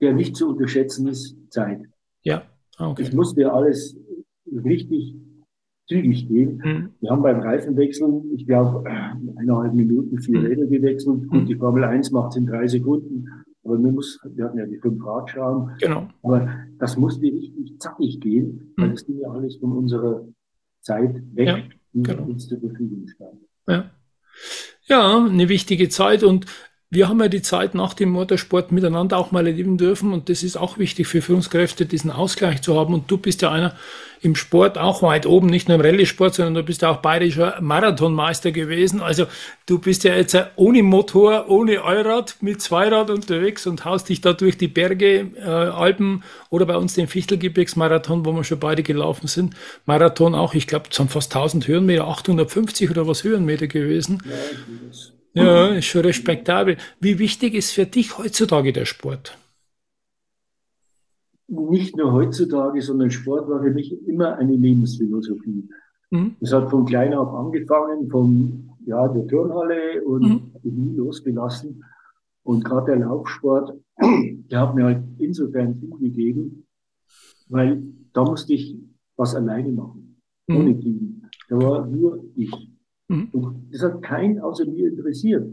der 0.00 0.14
nicht 0.14 0.34
zu 0.34 0.48
unterschätzen 0.48 1.06
ist, 1.06 1.36
Zeit. 1.50 1.82
Ja, 2.22 2.44
ah, 2.78 2.88
okay. 2.88 3.02
Es 3.02 3.12
musste 3.12 3.52
alles 3.52 3.94
richtig 4.46 5.14
zügig 5.86 6.28
gehen. 6.28 6.62
Mhm. 6.64 6.88
Wir 7.00 7.10
haben 7.10 7.22
beim 7.22 7.40
Reifenwechseln, 7.40 8.34
ich 8.34 8.46
glaube, 8.46 8.88
eineinhalb 8.88 9.74
Minuten 9.74 10.18
vier 10.18 10.40
mhm. 10.40 10.46
Räder 10.46 10.66
gewechselt. 10.66 11.28
Gut, 11.28 11.46
die 11.46 11.56
Formel 11.56 11.84
1 11.84 12.10
macht 12.10 12.30
es 12.30 12.36
in 12.36 12.46
drei 12.46 12.66
Sekunden. 12.66 13.26
Aber 13.64 13.78
wir, 13.78 13.92
muss, 13.92 14.18
wir 14.24 14.46
hatten 14.46 14.56
ja 14.56 14.64
die 14.64 14.78
fünf 14.78 15.04
Radschrauben. 15.04 15.76
Genau. 15.78 16.08
Aber 16.22 16.48
das 16.78 16.96
musste 16.96 17.26
richtig 17.26 17.78
zackig 17.80 18.18
gehen, 18.18 18.72
weil 18.78 18.88
mhm. 18.88 18.92
das 18.92 19.04
ging 19.04 19.18
ja 19.18 19.28
alles 19.28 19.56
von 19.56 19.72
unserer 19.72 20.26
Zeit 20.80 21.22
weg, 21.34 21.48
ja, 21.48 21.58
die 21.92 22.02
genau. 22.02 22.24
uns 22.24 22.48
zur 22.48 22.60
Verfügung 22.60 23.06
stand. 23.08 23.40
Ja. 23.68 23.90
Ja, 24.86 25.16
eine 25.16 25.48
wichtige 25.48 25.88
Zeit 25.88 26.22
und 26.22 26.46
wir 26.92 27.08
haben 27.08 27.20
ja 27.20 27.28
die 27.28 27.40
Zeit 27.40 27.74
nach 27.74 27.94
dem 27.94 28.10
Motorsport 28.10 28.70
miteinander 28.70 29.16
auch 29.16 29.30
mal 29.30 29.46
erleben 29.46 29.78
dürfen 29.78 30.12
und 30.12 30.28
das 30.28 30.42
ist 30.42 30.58
auch 30.58 30.76
wichtig 30.76 31.06
für 31.06 31.22
Führungskräfte, 31.22 31.86
diesen 31.86 32.10
Ausgleich 32.10 32.60
zu 32.60 32.78
haben. 32.78 32.92
Und 32.92 33.10
du 33.10 33.16
bist 33.16 33.40
ja 33.40 33.50
einer 33.50 33.74
im 34.20 34.36
Sport 34.36 34.76
auch 34.76 35.02
weit 35.02 35.24
oben, 35.24 35.46
nicht 35.46 35.68
nur 35.68 35.76
im 35.76 35.80
Rallye-Sport, 35.80 36.34
sondern 36.34 36.52
du 36.52 36.62
bist 36.62 36.82
ja 36.82 36.90
auch 36.90 36.98
bayerischer 36.98 37.56
Marathonmeister 37.62 38.52
gewesen. 38.52 39.00
Also 39.00 39.24
du 39.64 39.78
bist 39.78 40.04
ja 40.04 40.14
jetzt 40.14 40.36
ohne 40.56 40.82
Motor, 40.82 41.48
ohne 41.48 41.82
Allrad, 41.82 42.36
mit 42.42 42.60
Zweirad 42.60 43.08
unterwegs 43.08 43.66
und 43.66 43.86
haust 43.86 44.10
dich 44.10 44.20
da 44.20 44.34
durch 44.34 44.58
die 44.58 44.68
Berge, 44.68 45.30
äh, 45.38 45.48
Alpen 45.48 46.22
oder 46.50 46.66
bei 46.66 46.76
uns 46.76 46.92
den 46.92 47.08
Fichtelgebirgsmarathon, 47.08 48.26
wo 48.26 48.32
wir 48.32 48.44
schon 48.44 48.60
beide 48.60 48.82
gelaufen 48.82 49.28
sind. 49.28 49.54
Marathon 49.86 50.34
auch, 50.34 50.52
ich 50.52 50.66
glaube, 50.66 50.88
es 50.90 50.96
sind 50.98 51.10
fast 51.10 51.34
1000 51.34 51.66
Höhenmeter, 51.68 52.06
850 52.06 52.90
oder 52.90 53.08
was 53.08 53.24
Höhenmeter 53.24 53.66
gewesen. 53.66 54.22
Ja, 54.26 54.32
ja, 55.34 55.68
ist 55.68 55.86
schon 55.86 56.02
respektabel. 56.02 56.76
Wie 57.00 57.18
wichtig 57.18 57.54
ist 57.54 57.72
für 57.72 57.86
dich 57.86 58.18
heutzutage 58.18 58.72
der 58.72 58.84
Sport? 58.84 59.38
Nicht 61.48 61.96
nur 61.96 62.12
heutzutage, 62.12 62.80
sondern 62.80 63.10
Sport 63.10 63.48
war 63.48 63.62
für 63.62 63.70
mich 63.70 63.92
immer 64.06 64.36
eine 64.36 64.54
Lebensphilosophie. 64.54 65.68
Mhm. 66.10 66.36
Das 66.40 66.52
hat 66.52 66.70
von 66.70 66.84
klein 66.84 67.14
auf 67.14 67.34
angefangen, 67.34 68.08
von 68.08 68.70
ja, 68.84 69.08
der 69.08 69.26
Turnhalle 69.26 70.02
und 70.04 70.22
mhm. 70.22 70.52
nie 70.62 70.96
losgelassen. 70.96 71.84
Und 72.42 72.64
gerade 72.64 72.92
der 72.92 73.06
Laufsport, 73.06 73.74
der 74.00 74.60
hat 74.60 74.74
mir 74.74 74.84
halt 74.84 75.04
insofern 75.18 75.78
viel 75.78 75.96
gegeben, 75.98 76.66
weil 77.48 77.82
da 78.12 78.24
musste 78.24 78.54
ich 78.54 78.76
was 79.16 79.34
alleine 79.34 79.72
machen, 79.72 80.20
mhm. 80.48 80.56
ohne 80.56 80.78
Team. 80.78 81.22
Da 81.48 81.56
war 81.56 81.86
nur 81.86 82.24
ich. 82.34 82.71
Mhm. 83.12 83.68
Das 83.70 83.82
hat 83.82 84.02
keinen 84.02 84.38
außer 84.40 84.64
mir 84.66 84.88
interessiert. 84.88 85.46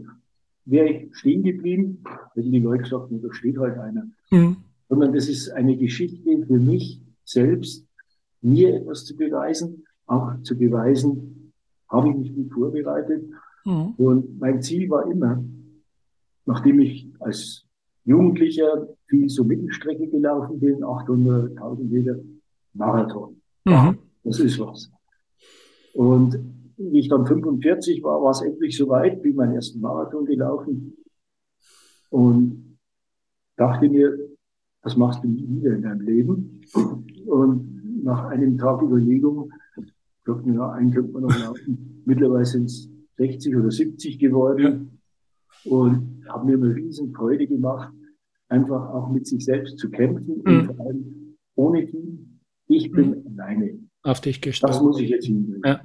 Wäre 0.64 0.88
ich 0.88 1.16
stehen 1.16 1.42
geblieben, 1.42 2.02
hätten 2.34 2.52
die 2.52 2.60
Leute 2.60 2.84
gesagt, 2.84 3.10
da 3.10 3.32
steht 3.32 3.58
halt 3.58 3.78
einer. 3.78 4.06
Mhm. 4.30 4.56
Sondern 4.88 5.12
das 5.12 5.28
ist 5.28 5.50
eine 5.50 5.76
Geschichte 5.76 6.44
für 6.46 6.58
mich 6.58 7.02
selbst, 7.24 7.86
mir 8.40 8.74
etwas 8.76 9.04
zu 9.04 9.16
beweisen, 9.16 9.84
auch 10.06 10.40
zu 10.42 10.56
beweisen, 10.56 11.52
habe 11.88 12.08
ich 12.08 12.16
mich 12.16 12.34
gut 12.34 12.52
vorbereitet. 12.52 13.24
Mhm. 13.64 13.94
Und 13.98 14.40
mein 14.40 14.62
Ziel 14.62 14.88
war 14.88 15.10
immer, 15.10 15.44
nachdem 16.46 16.80
ich 16.80 17.08
als 17.20 17.66
Jugendlicher 18.04 18.88
viel 19.06 19.28
so 19.28 19.44
Mittelstrecke 19.44 20.08
gelaufen 20.08 20.58
bin, 20.58 20.82
800, 20.82 21.50
1000 21.50 21.92
Meter, 21.92 22.16
Marathon. 22.72 23.36
Mhm. 23.64 23.98
Das 24.24 24.38
ist 24.38 24.58
was. 24.58 24.90
Und 25.92 26.38
wie 26.80 27.00
ich 27.00 27.08
dann 27.08 27.26
45 27.26 28.02
war, 28.02 28.22
war 28.22 28.30
es 28.30 28.40
endlich 28.40 28.76
soweit, 28.76 29.22
bin 29.22 29.36
meinen 29.36 29.54
ersten 29.54 29.80
Marathon 29.80 30.24
gelaufen 30.24 30.96
und 32.08 32.78
dachte 33.56 33.88
mir, 33.88 34.16
das 34.82 34.96
machst 34.96 35.22
du 35.22 35.28
nie 35.28 35.46
wieder 35.48 35.74
in 35.74 35.82
deinem 35.82 36.00
Leben. 36.00 36.62
Und 37.26 38.02
nach 38.02 38.24
einem 38.24 38.56
Tag 38.56 38.80
Überlegung 38.82 39.52
dachte 40.24 40.48
mir, 40.48 40.54
ja, 40.54 40.72
einen 40.72 40.90
könnte 40.90 41.12
man 41.12 41.22
noch 41.24 41.38
laufen. 41.38 42.02
Mittlerweile 42.06 42.46
sind 42.46 42.64
es 42.64 42.88
60 43.18 43.56
oder 43.56 43.70
70 43.70 44.18
geworden 44.18 45.00
und 45.64 46.24
habe 46.28 46.46
mir 46.46 46.56
eine 46.56 46.74
riesen 46.74 47.12
Freude 47.12 47.46
gemacht, 47.46 47.92
einfach 48.48 48.94
auch 48.94 49.10
mit 49.10 49.26
sich 49.26 49.44
selbst 49.44 49.78
zu 49.78 49.90
kämpfen 49.90 50.42
mhm. 50.44 50.60
und 50.60 50.66
vor 50.66 50.80
allem 50.86 51.36
ohne 51.56 51.86
Team. 51.86 52.40
Ich 52.66 52.90
bin 52.90 53.10
mhm. 53.10 53.38
alleine. 53.38 53.78
Auf 54.02 54.22
dich 54.22 54.40
gestellt. 54.40 54.72
Das 54.72 54.80
muss 54.80 54.98
ich 54.98 55.10
jetzt 55.10 55.26
hinkriegen. 55.26 55.60
Ja. 55.64 55.82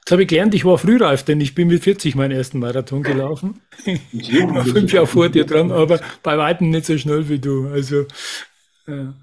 Jetzt 0.00 0.12
habe 0.12 0.22
ich 0.22 0.28
gelernt, 0.28 0.54
ich 0.54 0.64
war 0.64 0.78
frühreif, 0.78 1.22
denn 1.22 1.40
ich 1.40 1.54
bin 1.54 1.68
mit 1.68 1.82
40 1.82 2.14
meinen 2.14 2.30
ersten 2.30 2.58
Marathon 2.60 3.02
gelaufen. 3.02 3.60
Ich 3.84 4.32
war 4.48 4.64
fünf 4.64 4.92
Jahre 4.92 5.06
vor 5.06 5.28
dir 5.28 5.44
dran, 5.44 5.70
aber 5.70 6.00
bei 6.22 6.38
weitem 6.38 6.70
nicht 6.70 6.86
so 6.86 6.96
schnell 6.96 7.28
wie 7.28 7.38
du. 7.38 7.68
Also, 7.68 8.06
ja. 8.86 9.14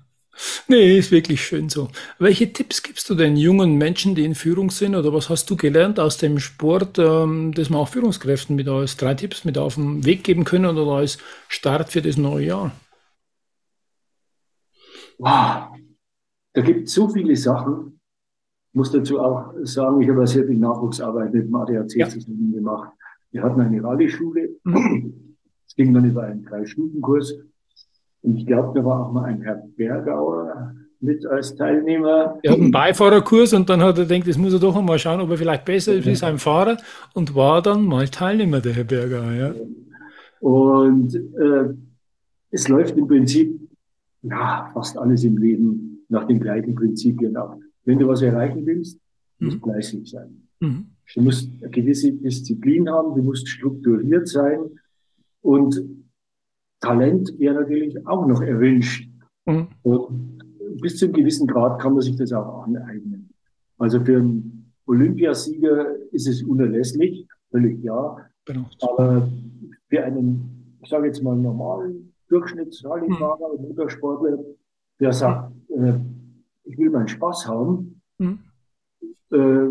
Nee, 0.68 0.98
ist 0.98 1.12
wirklich 1.12 1.46
schön 1.46 1.70
so. 1.70 1.90
Welche 2.20 2.52
Tipps 2.52 2.84
gibst 2.84 3.10
du 3.10 3.16
den 3.16 3.38
jungen 3.38 3.76
Menschen, 3.76 4.16
die 4.16 4.26
in 4.26 4.36
Führung 4.36 4.70
sind, 4.70 4.96
oder 4.96 5.14
was 5.14 5.30
hast 5.30 5.50
du 5.50 5.56
gelernt 5.56 6.00
aus 6.00 6.18
dem 6.18 6.40
Sport, 6.40 7.00
ähm, 7.00 7.54
dass 7.54 7.70
man 7.70 7.80
auch 7.80 7.90
Führungskräften 7.90 8.56
mit 8.56 8.68
als 8.68 8.98
drei 8.98 9.14
Tipps 9.14 9.46
mit 9.46 9.58
auf 9.58 9.76
den 9.76 10.06
Weg 10.06 10.24
geben 10.24 10.44
können 10.44 10.66
oder 10.66 10.92
als 10.92 11.18
Start 11.48 11.92
für 11.92 12.02
das 12.02 12.18
neue 12.18 12.46
Jahr? 12.46 12.72
Wow, 15.18 15.78
da 16.54 16.62
gibt 16.62 16.88
es 16.88 16.94
so 16.94 17.08
viele 17.10 17.36
Sachen. 17.36 17.95
Ich 18.76 18.78
muss 18.78 18.92
dazu 18.92 19.22
auch 19.22 19.54
sagen, 19.64 20.02
ich 20.02 20.10
habe 20.10 20.28
sehr 20.28 20.46
viel 20.46 20.58
Nachwuchsarbeit 20.58 21.34
mit 21.34 21.48
dem 21.48 21.56
ADAC 21.56 21.96
ja. 21.96 22.10
zusammen 22.10 22.52
gemacht. 22.52 22.92
Wir 23.32 23.42
hatten 23.42 23.62
eine 23.62 23.82
Rallye-Schule. 23.82 24.50
Mhm. 24.66 25.38
Es 25.66 25.76
ging 25.78 25.94
dann 25.94 26.04
über 26.04 26.24
einen 26.24 26.44
Drei-Stufen-Kurs. 26.44 27.36
Und 28.22 28.36
ich 28.36 28.46
glaube, 28.46 28.78
da 28.78 28.86
war 28.86 29.06
auch 29.06 29.14
mal 29.14 29.24
ein 29.24 29.42
Herr 29.44 29.64
Bergauer 29.78 30.74
mit 31.00 31.26
als 31.26 31.56
Teilnehmer. 31.56 32.38
Er 32.44 32.52
hat 32.52 32.60
einen 32.60 32.72
Beifahrerkurs 32.72 33.54
und 33.54 33.70
dann 33.70 33.82
hat 33.82 33.98
er 33.98 34.08
gedacht, 34.08 34.28
das 34.28 34.38
muss 34.38 34.52
er 34.52 34.60
doch 34.60 34.76
einmal 34.76 35.00
schauen, 35.00 35.22
ob 35.22 35.30
er 35.30 35.38
vielleicht 35.38 35.64
besser 35.64 35.94
ist 35.94 36.06
wie 36.06 36.16
sein 36.16 36.38
Fahrer 36.38 36.76
und 37.14 37.34
war 37.34 37.62
dann 37.62 37.86
mal 37.86 38.10
Teilnehmer, 38.10 38.60
der 38.60 38.74
Herr 38.74 38.84
Bergauer. 38.84 39.32
Ja. 39.32 39.54
Und 40.42 41.16
äh, 41.16 41.74
es 42.52 42.68
läuft 42.68 42.98
im 42.98 43.08
Prinzip 43.08 43.58
ja, 44.24 44.70
fast 44.74 44.98
alles 44.98 45.24
im 45.24 45.38
Leben 45.38 46.06
nach 46.10 46.28
den 46.28 46.42
gleichen 46.42 46.76
Prinzipien 46.76 47.38
ab. 47.38 47.58
Wenn 47.86 48.00
du 48.00 48.08
was 48.08 48.22
erreichen 48.22 48.66
willst, 48.66 49.00
mhm. 49.40 49.48
musst 49.48 49.58
du 49.58 49.64
fleißig 49.64 50.10
sein. 50.10 50.48
Mhm. 50.60 50.88
Du 51.14 51.22
musst 51.22 51.50
eine 51.62 51.70
gewisse 51.70 52.12
Disziplin 52.12 52.90
haben, 52.90 53.16
du 53.16 53.24
musst 53.24 53.48
strukturiert 53.48 54.28
sein 54.28 54.60
und 55.42 55.82
Talent 56.82 57.38
wäre 57.40 57.56
natürlich 57.56 58.06
auch 58.06 58.28
noch 58.28 58.42
erwünscht. 58.42 59.10
Mhm. 59.48 59.68
bis 60.82 60.98
zu 60.98 61.06
einem 61.06 61.14
gewissen 61.14 61.46
Grad 61.46 61.80
kann 61.80 61.94
man 61.94 62.02
sich 62.02 62.16
das 62.16 62.34
auch 62.34 62.64
aneignen. 62.64 63.30
Also 63.78 64.04
für 64.04 64.18
einen 64.18 64.74
Olympiasieger 64.88 65.96
ist 66.12 66.28
es 66.28 66.42
unerlässlich, 66.42 67.28
völlig 67.52 67.84
ja. 67.84 68.18
Genau. 68.46 68.66
Aber 68.82 69.28
für 69.88 70.04
einen, 70.04 70.78
ich 70.82 70.90
sage 70.90 71.08
jetzt 71.08 71.22
mal, 71.22 71.36
normalen 71.36 72.14
Durchschnittsrallyefahrer 72.30 73.58
mhm. 73.58 73.68
Motorsportler, 73.68 74.40
der 75.00 75.14
sagt, 75.14 75.54
äh, 75.70 75.94
ich 76.66 76.78
will 76.78 76.90
meinen 76.90 77.08
Spaß 77.08 77.48
haben, 77.48 78.02
mhm. 78.18 78.40
äh, 79.32 79.68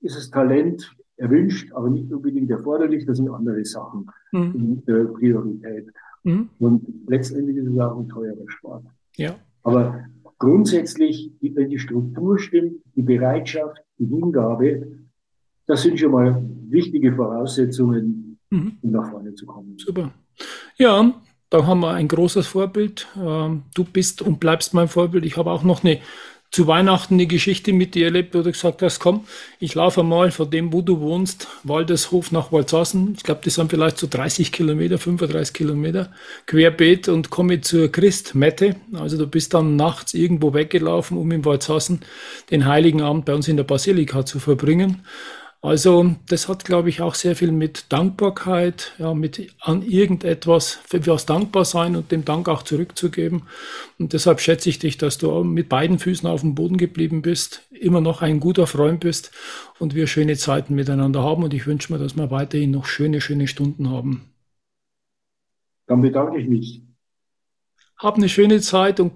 ist 0.00 0.16
das 0.16 0.30
Talent 0.30 0.94
erwünscht, 1.16 1.72
aber 1.72 1.88
nicht 1.88 2.12
unbedingt 2.12 2.50
erforderlich. 2.50 3.06
Das 3.06 3.16
sind 3.16 3.30
andere 3.30 3.64
Sachen 3.64 4.10
mhm. 4.32 4.52
in 4.54 4.84
der 4.86 5.04
Priorität. 5.04 5.92
Mhm. 6.24 6.48
Und 6.58 6.84
letztendlich 7.08 7.56
ist 7.56 7.68
es 7.68 7.78
auch 7.78 7.98
ein 7.98 8.08
teurer 8.08 8.48
Sport. 8.48 8.84
Ja. 9.16 9.36
Aber 9.62 10.04
grundsätzlich, 10.38 11.32
wenn 11.40 11.70
die 11.70 11.78
Struktur 11.78 12.38
stimmt, 12.38 12.82
die 12.94 13.02
Bereitschaft, 13.02 13.82
die 13.98 14.06
Hingabe, 14.06 14.86
das 15.66 15.82
sind 15.82 15.98
schon 15.98 16.12
mal 16.12 16.44
wichtige 16.68 17.14
Voraussetzungen, 17.14 18.38
mhm. 18.50 18.78
um 18.82 18.90
nach 18.90 19.10
vorne 19.10 19.34
zu 19.34 19.46
kommen. 19.46 19.76
Super. 19.78 20.12
Ja, 20.76 21.14
da 21.50 21.66
haben 21.66 21.80
wir 21.80 21.92
ein 21.92 22.08
großes 22.08 22.46
Vorbild. 22.46 23.06
Ähm, 23.16 23.64
du 23.74 23.84
bist 23.84 24.22
und 24.22 24.40
bleibst 24.40 24.74
mein 24.74 24.88
Vorbild. 24.88 25.24
Ich 25.24 25.36
habe 25.36 25.50
auch 25.50 25.62
noch 25.62 25.84
eine 25.84 26.00
zu 26.50 26.66
Weihnachten 26.66 27.14
eine 27.14 27.26
Geschichte 27.26 27.72
mit 27.72 27.94
dir 27.94 28.06
erlebt, 28.06 28.34
wo 28.34 28.40
du 28.40 28.50
gesagt 28.50 28.80
hast, 28.80 29.00
komm, 29.00 29.26
ich 29.58 29.74
laufe 29.74 30.02
mal 30.02 30.30
von 30.30 30.50
dem, 30.50 30.72
wo 30.72 30.80
du 30.80 31.00
wohnst, 31.00 31.48
Waldeshof 31.64 32.32
nach 32.32 32.52
Waldsausen. 32.52 33.14
Ich 33.16 33.24
glaube, 33.24 33.40
das 33.44 33.54
sind 33.56 33.70
vielleicht 33.70 33.98
so 33.98 34.06
30 34.08 34.52
Kilometer, 34.52 34.98
35 34.98 35.52
Kilometer 35.52 36.12
querbeet 36.46 37.08
und 37.08 37.30
komme 37.30 37.60
zur 37.60 37.90
Christmette. 37.90 38.76
Also 38.94 39.18
du 39.18 39.26
bist 39.26 39.54
dann 39.54 39.76
nachts 39.76 40.14
irgendwo 40.14 40.54
weggelaufen, 40.54 41.18
um 41.18 41.30
in 41.32 41.44
Waldsausen 41.44 42.00
den 42.50 42.64
Heiligen 42.64 43.02
Abend 43.02 43.24
bei 43.24 43.34
uns 43.34 43.48
in 43.48 43.56
der 43.56 43.64
Basilika 43.64 44.24
zu 44.24 44.38
verbringen. 44.38 45.02
Also 45.62 46.14
das 46.28 46.48
hat, 46.48 46.64
glaube 46.64 46.88
ich, 46.90 47.00
auch 47.00 47.14
sehr 47.14 47.34
viel 47.34 47.50
mit 47.50 47.92
Dankbarkeit, 47.92 48.92
ja, 48.98 49.14
mit 49.14 49.52
an 49.60 49.82
irgendetwas, 49.82 50.78
für 50.86 51.04
was 51.06 51.26
dankbar 51.26 51.64
sein 51.64 51.96
und 51.96 52.12
dem 52.12 52.24
Dank 52.24 52.48
auch 52.48 52.62
zurückzugeben. 52.62 53.42
Und 53.98 54.12
deshalb 54.12 54.40
schätze 54.40 54.68
ich 54.68 54.78
dich, 54.78 54.98
dass 54.98 55.18
du 55.18 55.42
mit 55.42 55.68
beiden 55.68 55.98
Füßen 55.98 56.28
auf 56.28 56.42
dem 56.42 56.54
Boden 56.54 56.76
geblieben 56.76 57.22
bist, 57.22 57.62
immer 57.70 58.00
noch 58.00 58.22
ein 58.22 58.38
guter 58.38 58.66
Freund 58.66 59.00
bist 59.00 59.32
und 59.78 59.94
wir 59.94 60.06
schöne 60.06 60.36
Zeiten 60.36 60.74
miteinander 60.74 61.22
haben. 61.22 61.42
Und 61.42 61.54
ich 61.54 61.66
wünsche 61.66 61.92
mir, 61.92 61.98
dass 61.98 62.16
wir 62.16 62.30
weiterhin 62.30 62.70
noch 62.70 62.86
schöne, 62.86 63.20
schöne 63.20 63.48
Stunden 63.48 63.90
haben. 63.90 64.30
Dann 65.86 66.00
bedanke 66.00 66.38
ich 66.38 66.48
mich. 66.48 66.82
Hab 67.96 68.16
eine 68.16 68.28
schöne 68.28 68.60
Zeit 68.60 69.00
und 69.00 69.12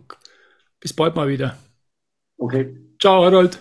bis 0.81 0.93
bald 0.93 1.15
mal 1.15 1.29
wieder. 1.29 1.59
Okay. 2.39 2.77
Ciao, 2.99 3.25
Harald. 3.25 3.61